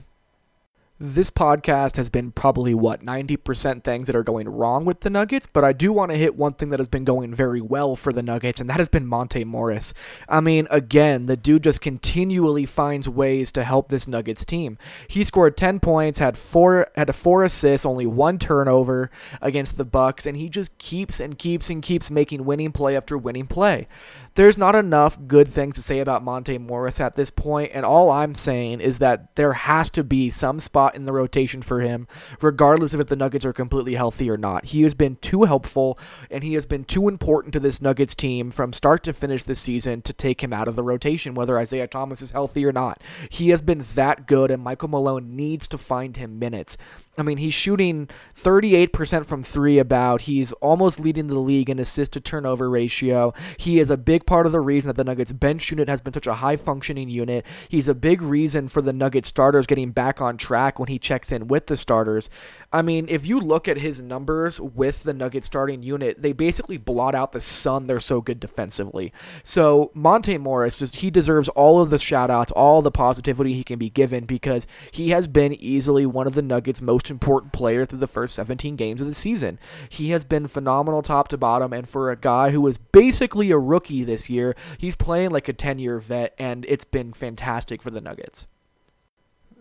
this 1.12 1.30
podcast 1.30 1.96
has 1.96 2.08
been 2.08 2.32
probably 2.32 2.72
what 2.72 3.02
90% 3.02 3.84
things 3.84 4.06
that 4.06 4.16
are 4.16 4.22
going 4.22 4.48
wrong 4.48 4.86
with 4.86 5.00
the 5.00 5.10
Nuggets, 5.10 5.46
but 5.46 5.62
I 5.62 5.74
do 5.74 5.92
want 5.92 6.10
to 6.10 6.16
hit 6.16 6.34
one 6.34 6.54
thing 6.54 6.70
that 6.70 6.80
has 6.80 6.88
been 6.88 7.04
going 7.04 7.34
very 7.34 7.60
well 7.60 7.94
for 7.94 8.10
the 8.10 8.22
Nuggets, 8.22 8.58
and 8.58 8.70
that 8.70 8.78
has 8.78 8.88
been 8.88 9.06
Monte 9.06 9.44
Morris. 9.44 9.92
I 10.28 10.40
mean, 10.40 10.66
again, 10.70 11.26
the 11.26 11.36
dude 11.36 11.64
just 11.64 11.82
continually 11.82 12.64
finds 12.64 13.06
ways 13.06 13.52
to 13.52 13.64
help 13.64 13.88
this 13.88 14.08
Nuggets 14.08 14.46
team. 14.46 14.78
He 15.06 15.24
scored 15.24 15.58
10 15.58 15.78
points, 15.80 16.20
had 16.20 16.38
four 16.38 16.88
had 16.94 17.14
four 17.14 17.44
assists, 17.44 17.84
only 17.84 18.06
one 18.06 18.38
turnover 18.38 19.10
against 19.42 19.76
the 19.76 19.84
Bucks, 19.84 20.24
and 20.24 20.38
he 20.38 20.48
just 20.48 20.76
keeps 20.78 21.20
and 21.20 21.38
keeps 21.38 21.68
and 21.68 21.82
keeps 21.82 22.10
making 22.10 22.46
winning 22.46 22.72
play 22.72 22.96
after 22.96 23.18
winning 23.18 23.46
play 23.46 23.86
there's 24.34 24.58
not 24.58 24.74
enough 24.74 25.18
good 25.28 25.52
things 25.52 25.76
to 25.76 25.82
say 25.82 26.00
about 26.00 26.24
Monte 26.24 26.58
Morris 26.58 27.00
at 27.00 27.14
this 27.14 27.30
point, 27.30 27.70
and 27.72 27.86
all 27.86 28.10
I'm 28.10 28.34
saying 28.34 28.80
is 28.80 28.98
that 28.98 29.34
there 29.36 29.52
has 29.52 29.90
to 29.92 30.02
be 30.02 30.28
some 30.28 30.58
spot 30.58 30.96
in 30.96 31.06
the 31.06 31.12
rotation 31.12 31.62
for 31.62 31.80
him, 31.80 32.08
regardless 32.40 32.92
of 32.94 33.00
if 33.00 33.06
the 33.06 33.16
Nuggets 33.16 33.44
are 33.44 33.52
completely 33.52 33.94
healthy 33.94 34.28
or 34.28 34.36
not. 34.36 34.66
He 34.66 34.82
has 34.82 34.94
been 34.94 35.16
too 35.16 35.44
helpful, 35.44 35.98
and 36.30 36.42
he 36.42 36.54
has 36.54 36.66
been 36.66 36.84
too 36.84 37.08
important 37.08 37.52
to 37.52 37.60
this 37.60 37.80
Nuggets 37.80 38.14
team 38.14 38.50
from 38.50 38.72
start 38.72 39.04
to 39.04 39.12
finish 39.12 39.44
this 39.44 39.60
season 39.60 40.02
to 40.02 40.12
take 40.12 40.42
him 40.42 40.52
out 40.52 40.66
of 40.66 40.74
the 40.74 40.82
rotation, 40.82 41.34
whether 41.34 41.58
Isaiah 41.58 41.86
Thomas 41.86 42.20
is 42.20 42.32
healthy 42.32 42.64
or 42.64 42.72
not. 42.72 43.00
He 43.28 43.50
has 43.50 43.62
been 43.62 43.84
that 43.94 44.26
good, 44.26 44.50
and 44.50 44.62
Michael 44.62 44.88
Malone 44.88 45.36
needs 45.36 45.68
to 45.68 45.78
find 45.78 46.16
him 46.16 46.40
minutes. 46.40 46.76
I 47.16 47.22
mean, 47.22 47.38
he's 47.38 47.54
shooting 47.54 48.08
38% 48.36 49.24
from 49.24 49.42
three, 49.42 49.78
about. 49.78 50.22
He's 50.22 50.52
almost 50.54 51.00
leading 51.00 51.26
the 51.26 51.38
league 51.38 51.70
in 51.70 51.78
assist 51.78 52.12
to 52.12 52.20
turnover 52.20 52.68
ratio. 52.68 53.32
He 53.56 53.78
is 53.78 53.90
a 53.90 53.96
big 53.96 54.26
part 54.26 54.46
of 54.46 54.52
the 54.52 54.60
reason 54.60 54.88
that 54.88 54.96
the 54.96 55.04
Nuggets 55.04 55.32
bench 55.32 55.70
unit 55.70 55.88
has 55.88 56.00
been 56.00 56.12
such 56.12 56.26
a 56.26 56.34
high 56.34 56.56
functioning 56.56 57.08
unit. 57.08 57.44
He's 57.68 57.88
a 57.88 57.94
big 57.94 58.22
reason 58.22 58.68
for 58.68 58.82
the 58.82 58.92
Nuggets 58.92 59.28
starters 59.28 59.66
getting 59.66 59.90
back 59.90 60.20
on 60.20 60.36
track 60.36 60.78
when 60.78 60.88
he 60.88 60.98
checks 60.98 61.30
in 61.32 61.48
with 61.48 61.66
the 61.66 61.76
starters. 61.76 62.30
I 62.74 62.82
mean, 62.82 63.06
if 63.08 63.24
you 63.24 63.38
look 63.38 63.68
at 63.68 63.78
his 63.78 64.00
numbers 64.00 64.60
with 64.60 65.04
the 65.04 65.14
Nuggets 65.14 65.46
starting 65.46 65.84
unit, 65.84 66.20
they 66.20 66.32
basically 66.32 66.76
blot 66.76 67.14
out 67.14 67.30
the 67.30 67.40
sun. 67.40 67.86
They're 67.86 68.00
so 68.00 68.20
good 68.20 68.40
defensively. 68.40 69.12
So 69.44 69.92
Monte 69.94 70.38
Morris, 70.38 70.80
just 70.80 70.96
he 70.96 71.08
deserves 71.08 71.48
all 71.50 71.80
of 71.80 71.90
the 71.90 71.98
shout 71.98 72.32
outs, 72.32 72.50
all 72.50 72.82
the 72.82 72.90
positivity 72.90 73.52
he 73.52 73.62
can 73.62 73.78
be 73.78 73.90
given 73.90 74.24
because 74.24 74.66
he 74.90 75.10
has 75.10 75.28
been 75.28 75.54
easily 75.54 76.04
one 76.04 76.26
of 76.26 76.34
the 76.34 76.42
Nuggets' 76.42 76.82
most 76.82 77.12
important 77.12 77.52
players 77.52 77.86
through 77.86 78.00
the 78.00 78.08
first 78.08 78.34
17 78.34 78.74
games 78.74 79.00
of 79.00 79.06
the 79.06 79.14
season. 79.14 79.60
He 79.88 80.10
has 80.10 80.24
been 80.24 80.48
phenomenal 80.48 81.02
top 81.02 81.28
to 81.28 81.38
bottom, 81.38 81.72
and 81.72 81.88
for 81.88 82.10
a 82.10 82.16
guy 82.16 82.50
who 82.50 82.66
is 82.66 82.78
basically 82.78 83.52
a 83.52 83.58
rookie 83.58 84.02
this 84.02 84.28
year, 84.28 84.56
he's 84.78 84.96
playing 84.96 85.30
like 85.30 85.48
a 85.48 85.52
10 85.52 85.78
year 85.78 86.00
vet, 86.00 86.34
and 86.40 86.66
it's 86.68 86.84
been 86.84 87.12
fantastic 87.12 87.82
for 87.82 87.90
the 87.90 88.00
Nuggets 88.00 88.48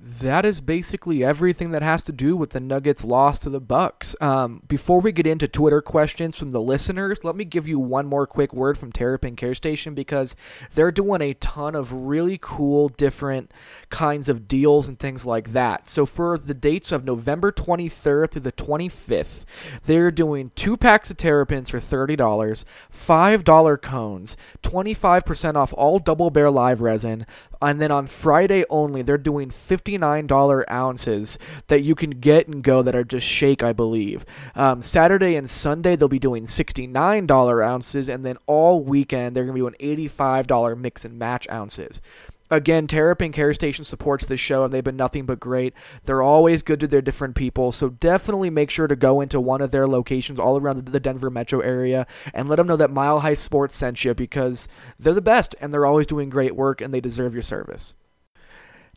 that 0.06 0.44
is 0.44 0.60
basically 0.60 1.24
everything 1.24 1.72
that 1.72 1.82
has 1.82 2.04
to 2.04 2.12
do 2.12 2.36
with 2.36 2.50
the 2.50 2.60
Nuggets' 2.60 3.06
loss 3.06 3.40
to 3.40 3.50
the 3.50 3.62
Bucks. 3.62 4.18
Um, 4.20 4.62
before 4.68 5.00
we 5.00 5.14
get 5.14 5.26
into 5.26 5.48
Twitter 5.48 5.82
questions 5.82 6.36
from 6.36 6.52
the 6.52 6.60
listeners, 6.60 7.24
let 7.24 7.38
me 7.38 7.46
give 7.46 7.66
you 7.66 7.80
one 7.80 8.06
more 8.08 8.28
quick 8.28 8.54
word 8.54 8.78
from 8.78 8.92
Terrapin 8.92 9.38
Care 9.38 9.56
Station 9.56 9.94
because 9.94 10.36
they're 10.74 10.92
doing 10.92 11.22
a 11.22 11.34
ton 11.36 11.74
of 11.74 11.94
really 11.94 12.38
cool, 12.42 12.90
different 12.90 13.52
kinds 13.92 14.28
of 14.28 14.46
deals 14.46 14.90
and 14.90 15.00
things 15.00 15.26
like 15.26 15.54
that. 15.54 15.90
So 15.90 16.06
for 16.06 16.38
the 16.38 16.54
dates 16.54 16.92
of 16.92 17.06
November 17.06 17.54
23rd 17.54 18.32
through 18.32 18.42
the 18.42 18.52
25th, 18.52 19.46
they're 19.86 20.12
doing 20.12 20.52
two 20.56 20.76
packs 20.76 21.12
of 21.12 21.18
Terrapins 21.18 21.70
for 21.70 21.80
$30, 21.80 22.18
$5 22.94 23.82
cones, 23.82 24.36
25% 24.62 25.56
off 25.56 25.74
all 25.78 26.00
Double 26.00 26.30
Bear 26.30 26.52
Live 26.52 26.82
resin, 26.82 27.26
and 27.64 27.80
then 27.82 27.92
on 27.92 28.08
Friday 28.08 28.66
only, 28.70 29.02
they're 29.02 29.18
doing 29.18 29.50
$59 29.50 30.64
ounces 30.70 31.40
that 31.68 31.82
you 31.82 31.96
can 31.96 32.12
get 32.12 32.48
and 32.48 32.64
go 32.64 32.82
that 32.82 32.96
are 32.96 33.04
just 33.04 33.26
shake, 33.28 33.64
I 33.64 33.74
believe. 33.74 34.26
Um, 34.56 34.82
Saturday 34.82 35.36
and 35.36 35.50
Sunday, 35.50 35.96
they'll 35.96 36.08
be 36.08 36.20
doing 36.20 36.46
$69 36.46 37.66
ounces, 37.66 38.10
and 38.10 38.26
then 38.26 38.38
all 38.48 38.84
weekend, 38.84 39.36
they're 39.36 39.46
going 39.46 39.56
to 39.58 39.72
be 39.72 39.78
doing 39.78 40.10
$85 40.10 40.78
mix 40.78 41.06
and 41.06 41.18
match 41.18 41.48
ounces. 41.50 42.02
Again, 42.54 42.86
Terrapin 42.86 43.32
Care 43.32 43.52
Station 43.52 43.84
supports 43.84 44.28
this 44.28 44.40
show, 44.40 44.64
and 44.64 44.72
they've 44.72 44.84
been 44.84 44.96
nothing 44.96 45.26
but 45.26 45.40
great. 45.40 45.74
They're 46.06 46.22
always 46.22 46.62
good 46.62 46.80
to 46.82 46.88
their 46.88 47.02
different 47.02 47.34
people, 47.34 47.72
so 47.72 47.90
definitely 47.90 48.52
make 48.52 48.70
sure 48.70 48.86
to 48.86 48.96
go 48.96 49.22
into 49.22 49.42
one 49.42 49.60
of 49.60 49.72
their 49.72 49.88
locations 49.88 50.38
all 50.40 50.58
around 50.60 50.86
the 50.86 51.00
Denver 51.00 51.32
metro 51.32 51.62
area 51.62 52.06
and 52.32 52.48
let 52.48 52.58
them 52.58 52.68
know 52.68 52.76
that 52.76 52.92
Mile 52.92 53.22
High 53.22 53.34
Sports 53.34 53.76
sent 53.76 54.06
you 54.06 54.14
because 54.14 54.68
they're 55.00 55.16
the 55.16 55.20
best 55.20 55.56
and 55.60 55.74
they're 55.74 55.88
always 55.88 56.06
doing 56.06 56.30
great 56.30 56.56
work 56.56 56.80
and 56.80 56.94
they 56.94 57.02
deserve 57.02 57.34
your 57.34 57.42
service. 57.42 57.96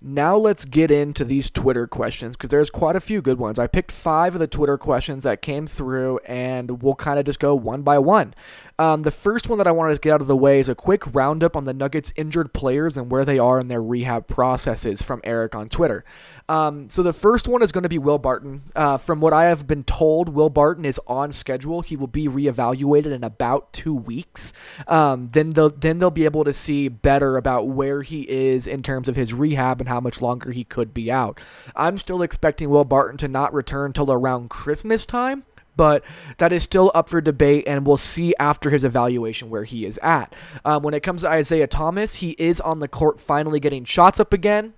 Now 0.02 0.36
let's 0.36 0.66
get 0.66 0.90
into 0.90 1.24
these 1.24 1.50
Twitter 1.50 1.86
questions 1.86 2.36
because 2.36 2.50
there's 2.50 2.68
quite 2.68 2.96
a 2.96 3.00
few 3.00 3.22
good 3.22 3.38
ones. 3.38 3.58
I 3.58 3.66
picked 3.66 3.90
five 3.90 4.34
of 4.34 4.40
the 4.40 4.46
Twitter 4.46 4.76
questions 4.76 5.22
that 5.22 5.40
came 5.40 5.66
through, 5.66 6.18
and 6.26 6.82
we'll 6.82 6.94
kind 6.94 7.18
of 7.18 7.24
just 7.24 7.40
go 7.40 7.54
one 7.54 7.80
by 7.80 7.98
one. 7.98 8.34
Um, 8.78 9.02
the 9.02 9.10
first 9.10 9.48
one 9.48 9.56
that 9.56 9.66
I 9.66 9.70
wanted 9.70 9.94
to 9.94 10.00
get 10.00 10.12
out 10.12 10.20
of 10.20 10.26
the 10.26 10.36
way 10.36 10.60
is 10.60 10.68
a 10.68 10.74
quick 10.74 11.14
roundup 11.14 11.56
on 11.56 11.64
the 11.64 11.72
Nuggets' 11.72 12.12
injured 12.14 12.52
players 12.52 12.98
and 12.98 13.10
where 13.10 13.24
they 13.24 13.38
are 13.38 13.58
in 13.58 13.68
their 13.68 13.82
rehab 13.82 14.26
processes 14.26 15.00
from 15.00 15.22
Eric 15.24 15.54
on 15.54 15.70
Twitter. 15.70 16.04
Um, 16.48 16.88
so 16.88 17.02
the 17.02 17.12
first 17.12 17.48
one 17.48 17.62
is 17.62 17.72
going 17.72 17.82
to 17.82 17.88
be 17.88 17.98
Will 17.98 18.18
Barton. 18.18 18.62
Uh, 18.74 18.96
from 18.98 19.20
what 19.20 19.32
I 19.32 19.44
have 19.44 19.66
been 19.66 19.84
told, 19.84 20.28
Will 20.28 20.50
Barton 20.50 20.84
is 20.84 21.00
on 21.06 21.32
schedule. 21.32 21.80
He 21.80 21.96
will 21.96 22.06
be 22.06 22.28
reevaluated 22.28 23.12
in 23.12 23.24
about 23.24 23.72
two 23.72 23.94
weeks. 23.94 24.52
Um, 24.86 25.28
then 25.32 25.50
they'll 25.50 25.70
then 25.70 25.98
they'll 25.98 26.10
be 26.10 26.24
able 26.24 26.44
to 26.44 26.52
see 26.52 26.88
better 26.88 27.36
about 27.36 27.68
where 27.68 28.02
he 28.02 28.22
is 28.22 28.66
in 28.66 28.82
terms 28.82 29.08
of 29.08 29.16
his 29.16 29.34
rehab 29.34 29.80
and 29.80 29.88
how 29.88 30.00
much 30.00 30.22
longer 30.22 30.52
he 30.52 30.64
could 30.64 30.94
be 30.94 31.10
out. 31.10 31.40
I'm 31.74 31.98
still 31.98 32.22
expecting 32.22 32.70
Will 32.70 32.84
Barton 32.84 33.18
to 33.18 33.28
not 33.28 33.52
return 33.52 33.92
till 33.92 34.12
around 34.12 34.50
Christmas 34.50 35.06
time 35.06 35.44
but 35.76 36.02
that 36.38 36.52
is 36.52 36.62
still 36.62 36.90
up 36.94 37.08
for 37.08 37.20
debate, 37.20 37.64
and 37.66 37.86
we'll 37.86 37.98
see 37.98 38.34
after 38.40 38.70
his 38.70 38.84
evaluation 38.84 39.50
where 39.50 39.64
he 39.64 39.84
is 39.84 39.98
at. 40.02 40.32
Um, 40.64 40.82
when 40.82 40.94
it 40.94 41.02
comes 41.02 41.20
to 41.22 41.28
Isaiah 41.28 41.66
Thomas, 41.66 42.14
he 42.14 42.30
is 42.38 42.60
on 42.60 42.80
the 42.80 42.88
court 42.88 43.20
finally 43.20 43.60
getting 43.60 43.84
shots 43.84 44.18
up 44.18 44.32
again. 44.32 44.72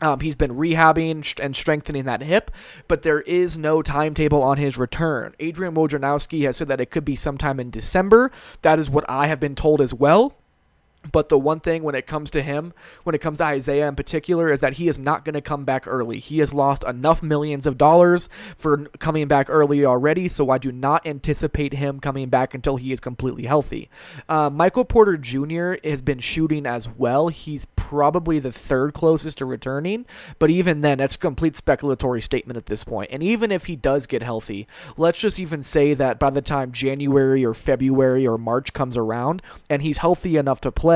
Um, 0.00 0.20
he's 0.20 0.36
been 0.36 0.52
rehabbing 0.52 1.40
and 1.42 1.56
strengthening 1.56 2.04
that 2.04 2.22
hip, 2.22 2.50
but 2.86 3.02
there 3.02 3.22
is 3.22 3.56
no 3.56 3.80
timetable 3.80 4.42
on 4.42 4.58
his 4.58 4.76
return. 4.76 5.34
Adrian 5.40 5.74
Wojnarowski 5.74 6.44
has 6.44 6.58
said 6.58 6.68
that 6.68 6.80
it 6.80 6.90
could 6.90 7.04
be 7.04 7.16
sometime 7.16 7.58
in 7.58 7.70
December. 7.70 8.30
That 8.62 8.78
is 8.78 8.90
what 8.90 9.08
I 9.08 9.26
have 9.28 9.40
been 9.40 9.54
told 9.54 9.80
as 9.80 9.94
well. 9.94 10.34
But 11.12 11.28
the 11.28 11.38
one 11.38 11.60
thing 11.60 11.82
when 11.82 11.94
it 11.94 12.06
comes 12.06 12.30
to 12.32 12.42
him, 12.42 12.72
when 13.04 13.14
it 13.14 13.20
comes 13.20 13.38
to 13.38 13.44
Isaiah 13.44 13.88
in 13.88 13.96
particular, 13.96 14.50
is 14.50 14.60
that 14.60 14.74
he 14.74 14.88
is 14.88 14.98
not 14.98 15.24
going 15.24 15.34
to 15.34 15.40
come 15.40 15.64
back 15.64 15.86
early. 15.86 16.18
He 16.18 16.38
has 16.38 16.54
lost 16.54 16.84
enough 16.84 17.22
millions 17.22 17.66
of 17.66 17.78
dollars 17.78 18.28
for 18.56 18.86
coming 18.98 19.28
back 19.28 19.46
early 19.48 19.84
already, 19.84 20.28
so 20.28 20.50
I 20.50 20.58
do 20.58 20.72
not 20.72 21.06
anticipate 21.06 21.74
him 21.74 22.00
coming 22.00 22.28
back 22.28 22.54
until 22.54 22.76
he 22.76 22.92
is 22.92 23.00
completely 23.00 23.46
healthy. 23.46 23.88
Uh, 24.28 24.50
Michael 24.50 24.84
Porter 24.84 25.16
Jr. 25.16 25.74
has 25.84 26.02
been 26.02 26.18
shooting 26.18 26.66
as 26.66 26.88
well. 26.88 27.28
He's 27.28 27.66
probably 27.76 28.38
the 28.38 28.52
third 28.52 28.94
closest 28.94 29.38
to 29.38 29.44
returning. 29.44 30.06
But 30.38 30.50
even 30.50 30.80
then, 30.80 30.98
that's 30.98 31.14
a 31.14 31.18
complete 31.18 31.54
speculatory 31.54 32.22
statement 32.22 32.56
at 32.56 32.66
this 32.66 32.82
point. 32.84 33.10
And 33.12 33.22
even 33.22 33.52
if 33.52 33.66
he 33.66 33.76
does 33.76 34.06
get 34.06 34.22
healthy, 34.22 34.66
let's 34.96 35.18
just 35.18 35.38
even 35.38 35.62
say 35.62 35.94
that 35.94 36.18
by 36.18 36.30
the 36.30 36.42
time 36.42 36.72
January 36.72 37.44
or 37.44 37.54
February 37.54 38.26
or 38.26 38.38
March 38.38 38.72
comes 38.72 38.96
around 38.96 39.40
and 39.70 39.82
he's 39.82 39.98
healthy 39.98 40.36
enough 40.36 40.60
to 40.62 40.72
play, 40.72 40.95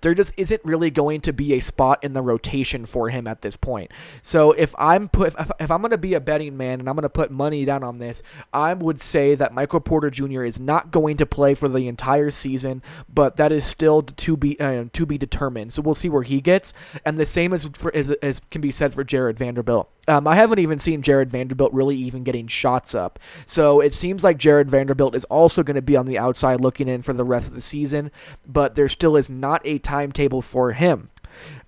there 0.00 0.14
just 0.14 0.32
isn't 0.36 0.60
really 0.64 0.90
going 0.90 1.20
to 1.22 1.32
be 1.32 1.54
a 1.54 1.60
spot 1.60 2.02
in 2.02 2.12
the 2.12 2.22
rotation 2.22 2.86
for 2.86 3.10
him 3.10 3.26
at 3.26 3.42
this 3.42 3.56
point. 3.56 3.90
So 4.22 4.52
if 4.52 4.74
I'm 4.78 5.08
put 5.08 5.34
if, 5.38 5.50
if 5.60 5.70
I'm 5.70 5.80
going 5.80 5.90
to 5.90 5.98
be 5.98 6.14
a 6.14 6.20
betting 6.20 6.56
man 6.56 6.80
and 6.80 6.88
I'm 6.88 6.94
going 6.94 7.02
to 7.02 7.08
put 7.08 7.30
money 7.30 7.64
down 7.64 7.82
on 7.82 7.98
this, 7.98 8.22
I 8.52 8.74
would 8.74 9.02
say 9.02 9.34
that 9.34 9.54
Michael 9.54 9.80
Porter 9.80 10.10
Jr. 10.10 10.44
is 10.44 10.60
not 10.60 10.90
going 10.90 11.16
to 11.18 11.26
play 11.26 11.54
for 11.54 11.68
the 11.68 11.88
entire 11.88 12.30
season, 12.30 12.82
but 13.12 13.36
that 13.36 13.52
is 13.52 13.64
still 13.64 14.02
to 14.02 14.36
be 14.36 14.58
uh, 14.60 14.84
to 14.92 15.06
be 15.06 15.18
determined. 15.18 15.72
So 15.72 15.82
we'll 15.82 15.94
see 15.94 16.08
where 16.08 16.22
he 16.22 16.40
gets. 16.40 16.72
And 17.04 17.18
the 17.18 17.26
same 17.26 17.52
as, 17.52 17.64
for, 17.64 17.94
as, 17.94 18.10
as 18.22 18.40
can 18.50 18.60
be 18.60 18.72
said 18.72 18.94
for 18.94 19.04
Jared 19.04 19.38
Vanderbilt. 19.38 19.90
Um, 20.08 20.26
I 20.26 20.34
haven't 20.34 20.58
even 20.58 20.80
seen 20.80 21.02
Jared 21.02 21.30
Vanderbilt 21.30 21.72
really 21.72 21.96
even 21.96 22.24
getting 22.24 22.48
shots 22.48 22.94
up. 22.96 23.18
So 23.46 23.80
it 23.80 23.94
seems 23.94 24.24
like 24.24 24.38
Jared 24.38 24.68
Vanderbilt 24.68 25.14
is 25.14 25.24
also 25.26 25.62
going 25.62 25.76
to 25.76 25.82
be 25.82 25.96
on 25.96 26.06
the 26.06 26.18
outside 26.18 26.60
looking 26.60 26.88
in 26.88 27.02
for 27.02 27.12
the 27.12 27.24
rest 27.24 27.46
of 27.46 27.54
the 27.54 27.62
season, 27.62 28.10
but 28.44 28.74
there 28.74 28.88
still 28.88 29.16
is 29.16 29.29
not 29.30 29.62
a 29.64 29.78
timetable 29.78 30.42
for 30.42 30.72
him. 30.72 31.10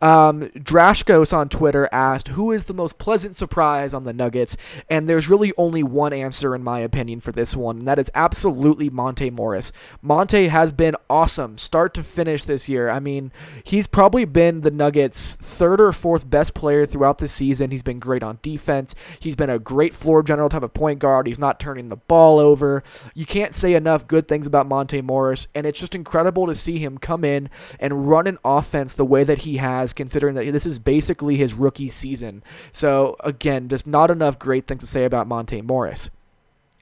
Um, 0.00 0.42
Drashkos 0.50 1.32
on 1.32 1.48
Twitter 1.48 1.88
asked, 1.92 2.28
Who 2.28 2.52
is 2.52 2.64
the 2.64 2.74
most 2.74 2.98
pleasant 2.98 3.36
surprise 3.36 3.94
on 3.94 4.04
the 4.04 4.12
Nuggets? 4.12 4.56
And 4.88 5.08
there's 5.08 5.28
really 5.28 5.52
only 5.56 5.82
one 5.82 6.12
answer, 6.12 6.54
in 6.54 6.62
my 6.62 6.80
opinion, 6.80 7.20
for 7.20 7.32
this 7.32 7.54
one, 7.54 7.78
and 7.78 7.88
that 7.88 7.98
is 7.98 8.10
absolutely 8.14 8.90
Monte 8.90 9.30
Morris. 9.30 9.72
Monte 10.00 10.48
has 10.48 10.72
been 10.72 10.96
awesome, 11.08 11.58
start 11.58 11.94
to 11.94 12.02
finish 12.02 12.44
this 12.44 12.68
year. 12.68 12.90
I 12.90 12.98
mean, 12.98 13.32
he's 13.64 13.86
probably 13.86 14.24
been 14.24 14.62
the 14.62 14.70
Nuggets' 14.70 15.36
third 15.36 15.80
or 15.80 15.92
fourth 15.92 16.28
best 16.28 16.54
player 16.54 16.86
throughout 16.86 17.18
the 17.18 17.28
season. 17.28 17.70
He's 17.70 17.82
been 17.82 17.98
great 17.98 18.22
on 18.22 18.38
defense, 18.42 18.94
he's 19.20 19.36
been 19.36 19.50
a 19.50 19.58
great 19.58 19.94
floor 19.94 20.22
general 20.22 20.48
type 20.48 20.62
of 20.62 20.74
point 20.74 20.98
guard. 20.98 21.26
He's 21.26 21.38
not 21.38 21.60
turning 21.60 21.88
the 21.88 21.96
ball 21.96 22.38
over. 22.38 22.82
You 23.14 23.26
can't 23.26 23.54
say 23.54 23.74
enough 23.74 24.06
good 24.06 24.28
things 24.28 24.46
about 24.46 24.66
Monte 24.66 25.00
Morris, 25.00 25.48
and 25.54 25.66
it's 25.66 25.78
just 25.78 25.94
incredible 25.94 26.46
to 26.46 26.54
see 26.54 26.78
him 26.78 26.98
come 26.98 27.24
in 27.24 27.48
and 27.78 28.08
run 28.08 28.26
an 28.26 28.38
offense 28.44 28.92
the 28.92 29.04
way 29.04 29.24
that 29.24 29.38
he 29.38 29.51
has, 29.58 29.92
considering 29.92 30.34
that 30.34 30.50
this 30.52 30.66
is 30.66 30.78
basically 30.78 31.36
his 31.36 31.54
rookie 31.54 31.88
season. 31.88 32.42
So, 32.70 33.16
again, 33.20 33.68
just 33.68 33.86
not 33.86 34.10
enough 34.10 34.38
great 34.38 34.66
things 34.66 34.80
to 34.80 34.86
say 34.86 35.04
about 35.04 35.26
Monte 35.26 35.62
Morris. 35.62 36.10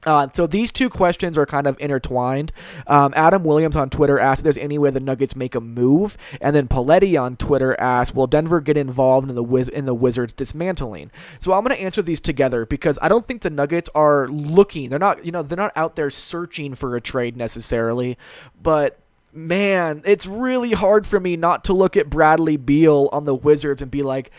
Uh, 0.05 0.27
so 0.33 0.47
these 0.47 0.71
two 0.71 0.89
questions 0.89 1.37
are 1.37 1.45
kind 1.45 1.67
of 1.67 1.79
intertwined. 1.79 2.51
Um, 2.87 3.13
Adam 3.15 3.43
Williams 3.43 3.75
on 3.75 3.89
Twitter 3.89 4.19
asked 4.19 4.39
if 4.39 4.43
there's 4.43 4.57
any 4.57 4.77
way 4.77 4.89
the 4.89 4.99
Nuggets 4.99 5.35
make 5.35 5.53
a 5.53 5.61
move, 5.61 6.17
and 6.39 6.55
then 6.55 6.67
Paletti 6.67 7.21
on 7.21 7.35
Twitter 7.35 7.79
asked, 7.79 8.15
"Will 8.15 8.27
Denver 8.27 8.61
get 8.61 8.77
involved 8.77 9.29
in 9.29 9.35
the 9.35 9.43
Wiz- 9.43 9.69
in 9.69 9.85
the 9.85 9.93
Wizards 9.93 10.33
dismantling?" 10.33 11.11
So 11.39 11.53
I'm 11.53 11.63
going 11.63 11.75
to 11.75 11.83
answer 11.83 12.01
these 12.01 12.21
together 12.21 12.65
because 12.65 12.97
I 13.01 13.09
don't 13.09 13.25
think 13.25 13.41
the 13.41 13.49
Nuggets 13.49 13.89
are 13.93 14.27
looking. 14.27 14.89
They're 14.89 14.99
not, 14.99 15.23
you 15.23 15.31
know, 15.31 15.43
they're 15.43 15.57
not 15.57 15.73
out 15.75 15.95
there 15.95 16.09
searching 16.09 16.73
for 16.73 16.95
a 16.95 17.01
trade 17.01 17.37
necessarily, 17.37 18.17
but 18.59 19.00
man, 19.33 20.01
it's 20.05 20.25
really 20.25 20.73
hard 20.73 21.07
for 21.07 21.19
me 21.19 21.35
not 21.35 21.63
to 21.65 21.73
look 21.73 21.95
at 21.95 22.09
Bradley 22.09 22.57
Beal 22.57 23.09
on 23.11 23.25
the 23.25 23.35
Wizards 23.35 23.81
and 23.81 23.89
be 23.89 24.03
like, 24.03 24.31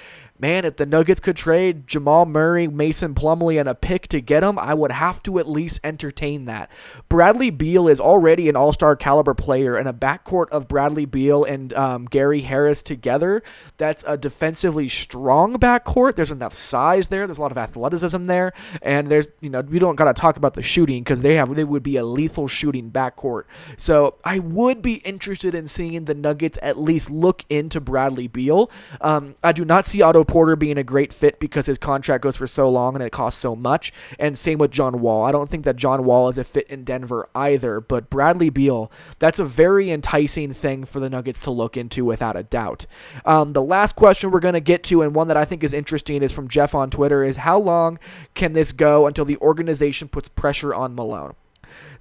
man, 0.43 0.65
if 0.65 0.77
the 0.77 0.85
Nuggets 0.85 1.21
could 1.21 1.37
trade 1.37 1.87
Jamal 1.87 2.27
Murray, 2.27 2.67
Mason 2.67 3.15
Plumlee, 3.15 3.61
and 3.61 3.69
a 3.69 3.77
pick 3.77 4.09
to 4.09 4.21
get 4.21 4.43
him, 4.43 4.59
I 4.59 4.75
would 4.75 4.91
have 4.91 5.23
to 5.23 5.39
at 5.39 5.49
least 5.49 5.79
entertain 5.85 6.47
that. 6.47 6.69
Bradley 7.09 7.51
Beal 7.51 7.87
is 7.87 8.01
already 8.01 8.49
an 8.49 8.57
all 8.57 8.73
star 8.73 8.97
caliber 8.97 9.35
player, 9.35 9.77
and 9.77 9.89
a 9.89 9.93
backcourt 9.93 10.49
of 10.51 10.67
Bradley 10.67 11.05
Beal 11.05 11.45
and 11.45 11.73
um, 11.75 12.07
Gary 12.07 12.41
Harris 12.41 12.83
together, 12.83 13.41
that's 13.77 14.03
a 14.05 14.17
defensively 14.17 14.89
strong 14.89 15.59
backcourt. 15.59 16.17
There's 16.17 16.33
enough 16.33 16.55
size 16.55 17.07
there, 17.07 17.29
there's 17.29 17.39
a 17.39 17.43
lot 17.43 17.53
of 17.53 17.59
athleticism 17.59 18.25
there, 18.25 18.53
and 18.83 19.09
there's, 19.09 19.29
you 19.41 19.49
know, 19.49 19.61
we 19.61 19.79
don't 19.79 19.95
got 19.95 20.07
to 20.07 20.21
talk 20.21 20.37
about 20.37 20.55
the 20.55 20.63
shooting 20.63 21.05
because 21.05 21.23
they 21.23 21.37
have, 21.37 21.55
they 21.55 21.63
would 21.63 21.85
be 21.85 21.97
a 21.97 22.05
lethal 22.05 22.49
shooting 22.49 22.91
backcourt. 22.91 23.45
So 23.77 24.17
I 24.25 24.41
would 24.41 24.83
be 24.83 24.95
interested 24.95 25.55
in 25.55 25.69
seeing 25.69 26.07
the 26.07 26.15
Nuggets 26.15 26.59
at 26.63 26.81
least 26.81 27.11
look 27.11 27.45
into 27.49 27.81
Bradley 27.81 28.27
Beal. 28.27 28.69
Um, 29.01 29.37
I 29.45 29.53
do 29.53 29.65
not 29.65 29.87
see 29.87 30.03
Otto 30.03 30.25
Porter 30.33 30.57
being 30.57 30.79
a 30.79 30.83
great 30.83 31.13
fit 31.13 31.39
because 31.39 31.67
his 31.67 31.77
contract 31.77 32.23
goes 32.23 32.39
for 32.39 32.47
so 32.47 32.67
long 32.67 32.95
and 32.95 33.05
it 33.05 33.13
costs 33.13 33.39
so 33.39 33.55
much. 33.55 33.93
And 34.19 34.39
same 34.39 34.57
with 34.57 34.71
John 34.71 35.03
Wall. 35.03 35.27
I 35.27 35.31
don't 35.31 35.51
think 35.51 35.67
that 35.67 35.77
John 35.77 36.05
Wall 36.05 36.31
is 36.31 36.39
a 36.39 36.45
fit 36.45 36.67
in 36.69 36.85
Denver 36.85 37.29
either. 37.35 37.83
But 37.83 38.09
Bradley 38.09 38.49
Beal, 38.49 38.91
that's 39.19 39.39
a 39.39 39.45
very 39.45 39.91
enticing 39.91 40.55
thing 40.55 40.87
for 40.87 41.01
the 41.01 41.11
Nuggets 41.11 41.41
to 41.41 41.51
look 41.51 41.77
into 41.77 42.07
without 42.07 42.35
a 42.35 42.45
doubt. 42.45 42.87
Um, 43.27 43.53
the 43.53 43.61
last 43.61 43.95
question 43.95 44.31
we're 44.31 44.41
going 44.41 44.55
to 44.55 44.61
get 44.61 44.83
to, 44.85 45.03
and 45.03 45.15
one 45.15 45.29
that 45.29 45.37
I 45.37 45.45
think 45.45 45.63
is 45.63 45.75
interesting, 45.75 46.23
is 46.23 46.33
from 46.33 46.49
Jeff 46.49 46.75
on 46.75 46.89
Twitter: 46.89 47.23
is 47.23 47.37
how 47.37 47.59
long 47.59 47.99
can 48.33 48.55
this 48.55 48.73
go 48.73 49.07
until 49.07 49.27
the 49.27 49.37
organization 49.37 50.09
puts 50.09 50.31
pressure 50.31 50.75
on 50.75 50.95
Malone? 50.95 51.35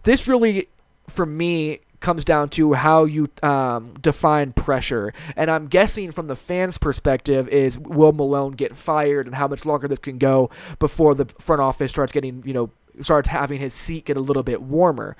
This 0.04 0.26
really, 0.26 0.70
for 1.06 1.26
me, 1.26 1.82
comes 2.02 2.26
down 2.26 2.50
to 2.50 2.74
how 2.74 3.06
you 3.06 3.30
um, 3.42 3.94
define 4.02 4.52
pressure. 4.52 5.14
And 5.36 5.50
I'm 5.50 5.68
guessing 5.68 6.12
from 6.12 6.28
the 6.28 6.36
fans' 6.36 6.78
perspective 6.78 7.48
is 7.48 7.78
will 7.78 8.12
Malone 8.12 8.54
get 8.54 8.76
fired 8.76 9.28
and 9.28 9.36
how 9.36 9.48
much 9.48 9.66
longer 9.66 9.88
this 9.88 10.00
can 10.00 10.18
go 10.18 10.50
before 10.80 11.16
the 11.16 11.26
front 11.40 11.62
office 11.62 11.92
starts 11.92 12.12
getting, 12.12 12.44
you 12.46 12.54
know, 12.54 12.72
starts 13.00 13.30
having 13.30 13.60
his 13.60 13.74
seat 13.74 14.06
get 14.06 14.18
a 14.18 14.22
little 14.22 14.44
bit 14.44 14.62
warmer. 14.62 15.16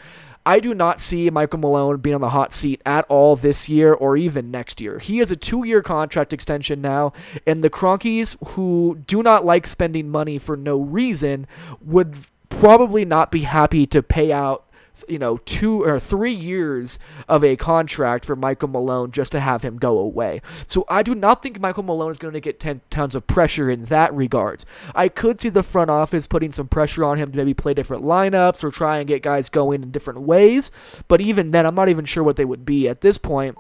I 0.46 0.60
do 0.60 0.74
not 0.74 1.00
see 1.00 1.30
Michael 1.30 1.60
Malone 1.60 1.98
being 1.98 2.16
on 2.16 2.22
the 2.22 2.30
hot 2.30 2.52
seat 2.52 2.82
at 2.84 3.06
all 3.10 3.36
this 3.36 3.70
year 3.70 3.94
or 3.94 4.18
even 4.18 4.50
next 4.50 4.82
year. 4.82 4.98
He 4.98 5.20
has 5.20 5.30
a 5.32 5.36
two 5.36 5.64
year 5.64 5.84
contract 5.84 6.34
extension 6.34 6.82
now, 6.82 7.14
and 7.46 7.64
the 7.64 7.70
Kroenkes, 7.70 8.36
who 8.50 9.04
do 9.06 9.22
not 9.22 9.46
like 9.46 9.68
spending 9.68 10.10
money 10.10 10.40
for 10.40 10.58
no 10.58 10.82
reason, 10.82 11.46
would 11.80 12.16
probably 12.50 13.06
not 13.06 13.32
be 13.32 13.42
happy 13.42 13.86
to 13.88 14.02
pay 14.02 14.32
out 14.32 14.66
you 15.08 15.20
know, 15.20 15.38
two 15.38 15.84
or 15.84 16.00
three 16.00 16.34
years 16.34 17.00
of 17.28 17.44
a 17.44 17.56
contract 17.56 18.26
for 18.26 18.36
Michael 18.36 18.70
Malone 18.70 19.12
just 19.12 19.32
to 19.34 19.40
have 19.40 19.64
him 19.64 19.78
go 19.78 19.98
away. 19.98 20.42
So 20.68 20.86
I 20.90 21.04
do 21.04 21.16
not 21.16 21.42
think 21.42 21.60
Michael 21.60 21.84
Malone 21.84 22.12
is 22.12 22.18
going 22.18 22.34
to 22.34 22.40
get 22.40 22.60
10 22.60 22.82
tons 22.90 23.16
of 23.16 23.28
pressure 23.28 23.70
in 23.70 23.86
that 23.86 24.14
regard. 24.14 24.64
I 24.96 25.10
could 25.10 25.42
see 25.42 25.50
the 25.50 25.64
front 25.64 25.90
office 25.90 26.28
putting 26.28 26.52
some 26.52 26.68
pressure 26.68 27.04
on 27.04 27.18
him 27.18 27.32
to 27.32 27.38
maybe 27.38 27.54
play 27.54 27.74
different 27.74 28.04
lineups 28.04 28.64
or 28.64 28.72
try 28.72 28.98
and 29.00 29.08
get 29.08 29.22
guys 29.22 29.50
going 29.50 29.84
in 29.84 29.92
different 29.92 30.22
ways, 30.22 30.72
but 31.08 31.22
even 31.22 31.52
then, 31.52 31.66
I'm 31.66 31.76
not 31.76 31.90
even 31.90 32.06
sure 32.06 32.24
what 32.24 32.36
they 32.36 32.46
would 32.46 32.66
be 32.66 32.88
at 32.88 33.02
this 33.02 33.18
point. 33.18 33.58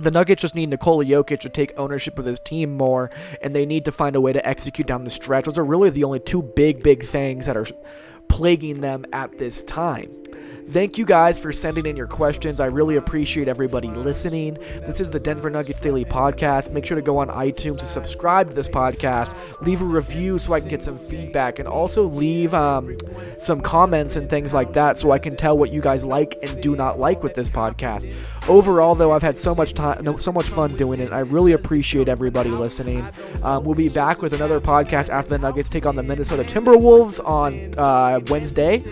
The 0.00 0.10
Nuggets 0.10 0.40
just 0.40 0.54
need 0.54 0.70
Nikola 0.70 1.04
Jokic 1.04 1.40
to 1.40 1.50
take 1.50 1.72
ownership 1.76 2.18
of 2.18 2.24
his 2.24 2.40
team 2.40 2.76
more, 2.76 3.10
and 3.42 3.54
they 3.54 3.66
need 3.66 3.84
to 3.84 3.92
find 3.92 4.16
a 4.16 4.20
way 4.20 4.32
to 4.32 4.46
execute 4.46 4.86
down 4.86 5.04
the 5.04 5.10
stretch. 5.10 5.44
Those 5.44 5.58
are 5.58 5.64
really 5.64 5.90
the 5.90 6.04
only 6.04 6.20
two 6.20 6.42
big, 6.42 6.82
big 6.82 7.04
things 7.04 7.44
that 7.46 7.56
are 7.56 7.66
plaguing 8.28 8.80
them 8.80 9.04
at 9.12 9.38
this 9.38 9.62
time. 9.62 10.10
Thank 10.68 10.96
you 10.96 11.04
guys 11.04 11.38
for 11.38 11.52
sending 11.52 11.86
in 11.86 11.96
your 11.96 12.06
questions. 12.06 12.60
I 12.60 12.66
really 12.66 12.96
appreciate 12.96 13.48
everybody 13.48 13.88
listening. 13.88 14.54
This 14.86 15.00
is 15.00 15.10
the 15.10 15.20
Denver 15.20 15.50
Nuggets 15.50 15.80
Daily 15.80 16.04
Podcast. 16.04 16.70
Make 16.72 16.86
sure 16.86 16.94
to 16.94 17.02
go 17.02 17.18
on 17.18 17.28
iTunes 17.28 17.78
to 17.78 17.86
subscribe 17.86 18.48
to 18.48 18.54
this 18.54 18.68
podcast, 18.68 19.34
leave 19.60 19.82
a 19.82 19.84
review 19.84 20.38
so 20.38 20.52
I 20.52 20.60
can 20.60 20.68
get 20.68 20.82
some 20.82 20.98
feedback, 20.98 21.58
and 21.58 21.68
also 21.68 22.06
leave 22.06 22.54
um, 22.54 22.96
some 23.38 23.60
comments 23.60 24.16
and 24.16 24.30
things 24.30 24.54
like 24.54 24.72
that 24.72 24.98
so 24.98 25.10
I 25.10 25.18
can 25.18 25.36
tell 25.36 25.58
what 25.58 25.70
you 25.70 25.80
guys 25.80 26.04
like 26.04 26.38
and 26.42 26.62
do 26.62 26.76
not 26.76 26.98
like 26.98 27.22
with 27.22 27.34
this 27.34 27.48
podcast. 27.48 28.10
Overall, 28.48 28.94
though, 28.94 29.12
I've 29.12 29.22
had 29.22 29.38
so 29.38 29.54
much 29.54 29.74
time, 29.74 30.18
so 30.18 30.32
much 30.32 30.46
fun 30.46 30.76
doing 30.76 31.00
it. 31.00 31.12
I 31.12 31.20
really 31.20 31.52
appreciate 31.52 32.08
everybody 32.08 32.50
listening. 32.50 33.06
Um, 33.42 33.64
we'll 33.64 33.74
be 33.74 33.88
back 33.88 34.22
with 34.22 34.32
another 34.32 34.60
podcast 34.60 35.08
after 35.10 35.30
the 35.30 35.38
Nuggets 35.38 35.68
take 35.68 35.86
on 35.86 35.96
the 35.96 36.02
Minnesota 36.02 36.44
Timberwolves 36.44 37.24
on 37.24 37.74
uh, 37.76 38.20
Wednesday 38.30 38.82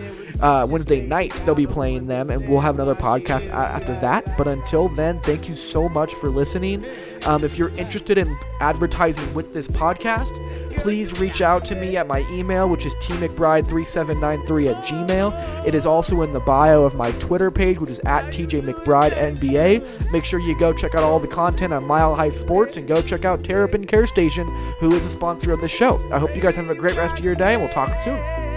uh, 0.43 0.67
Wednesday 0.69 1.07
night. 1.07 1.33
They'll 1.45 1.55
be 1.55 1.67
playing 1.67 2.07
them, 2.07 2.31
and 2.31 2.49
we'll 2.49 2.61
have 2.61 2.75
another 2.75 2.95
podcast 2.95 3.49
after 3.51 3.99
that. 4.01 4.37
But 4.37 4.49
until 4.49 4.89
then, 4.89 5.21
thank 5.21 5.49
you 5.49 5.55
so 5.55 5.89
much 5.89 6.15
for 6.15 6.29
listening. 6.29 6.85
Um, 7.27 7.45
if 7.45 7.59
you're 7.59 7.75
interested 7.77 8.17
in 8.19 8.37
advertising 8.61 9.33
with 9.35 9.53
this 9.53 9.69
podcast, 9.69 10.33
please 10.77 11.19
reach 11.21 11.43
out 11.43 11.65
to 11.67 11.75
me 11.75 11.97
at 11.97 12.07
my 12.07 12.21
email, 12.31 12.69
which 12.69 12.87
is 12.87 12.95
tmcbride3793 12.97 14.75
at 14.75 14.85
gmail. 14.85 15.67
It 15.67 15.75
is 15.75 15.85
also 15.87 16.23
in 16.23 16.33
the 16.33 16.41
bio 16.41 16.85
of 16.85 16.95
my 16.95 17.13
Twitter 17.13 17.51
page, 17.51 17.79
which 17.79 17.91
is 17.91 18.01
at 18.01 18.25
tjmcbridenba. 18.27 20.13
Make 20.13 20.25
sure 20.25 20.41
you 20.41 20.59
go 20.59 20.73
check 20.73 20.95
out 20.95 21.03
all 21.03 21.19
the 21.19 21.29
content 21.29 21.73
on 21.75 21.87
Mile 21.87 22.15
High 22.15 22.31
Sports 22.31 22.77
and 22.79 22.89
go 22.89 23.03
check 23.03 23.25
out 23.25 23.45
Terrapin 23.45 23.87
Care 23.87 24.07
Station, 24.07 24.47
who 24.79 24.95
is 24.95 25.03
the 25.03 25.11
sponsor 25.11 25.53
of 25.53 25.61
the 25.61 25.69
show. 25.69 26.01
I 26.13 26.19
hope 26.19 26.35
you 26.35 26.41
guys 26.41 26.55
have 26.55 26.71
a 26.71 26.75
great 26.75 26.97
rest 26.97 27.19
of 27.19 27.25
your 27.25 27.35
day, 27.35 27.55
and 27.55 27.63
we'll 27.63 27.73
talk 27.73 27.91
soon. 28.03 28.50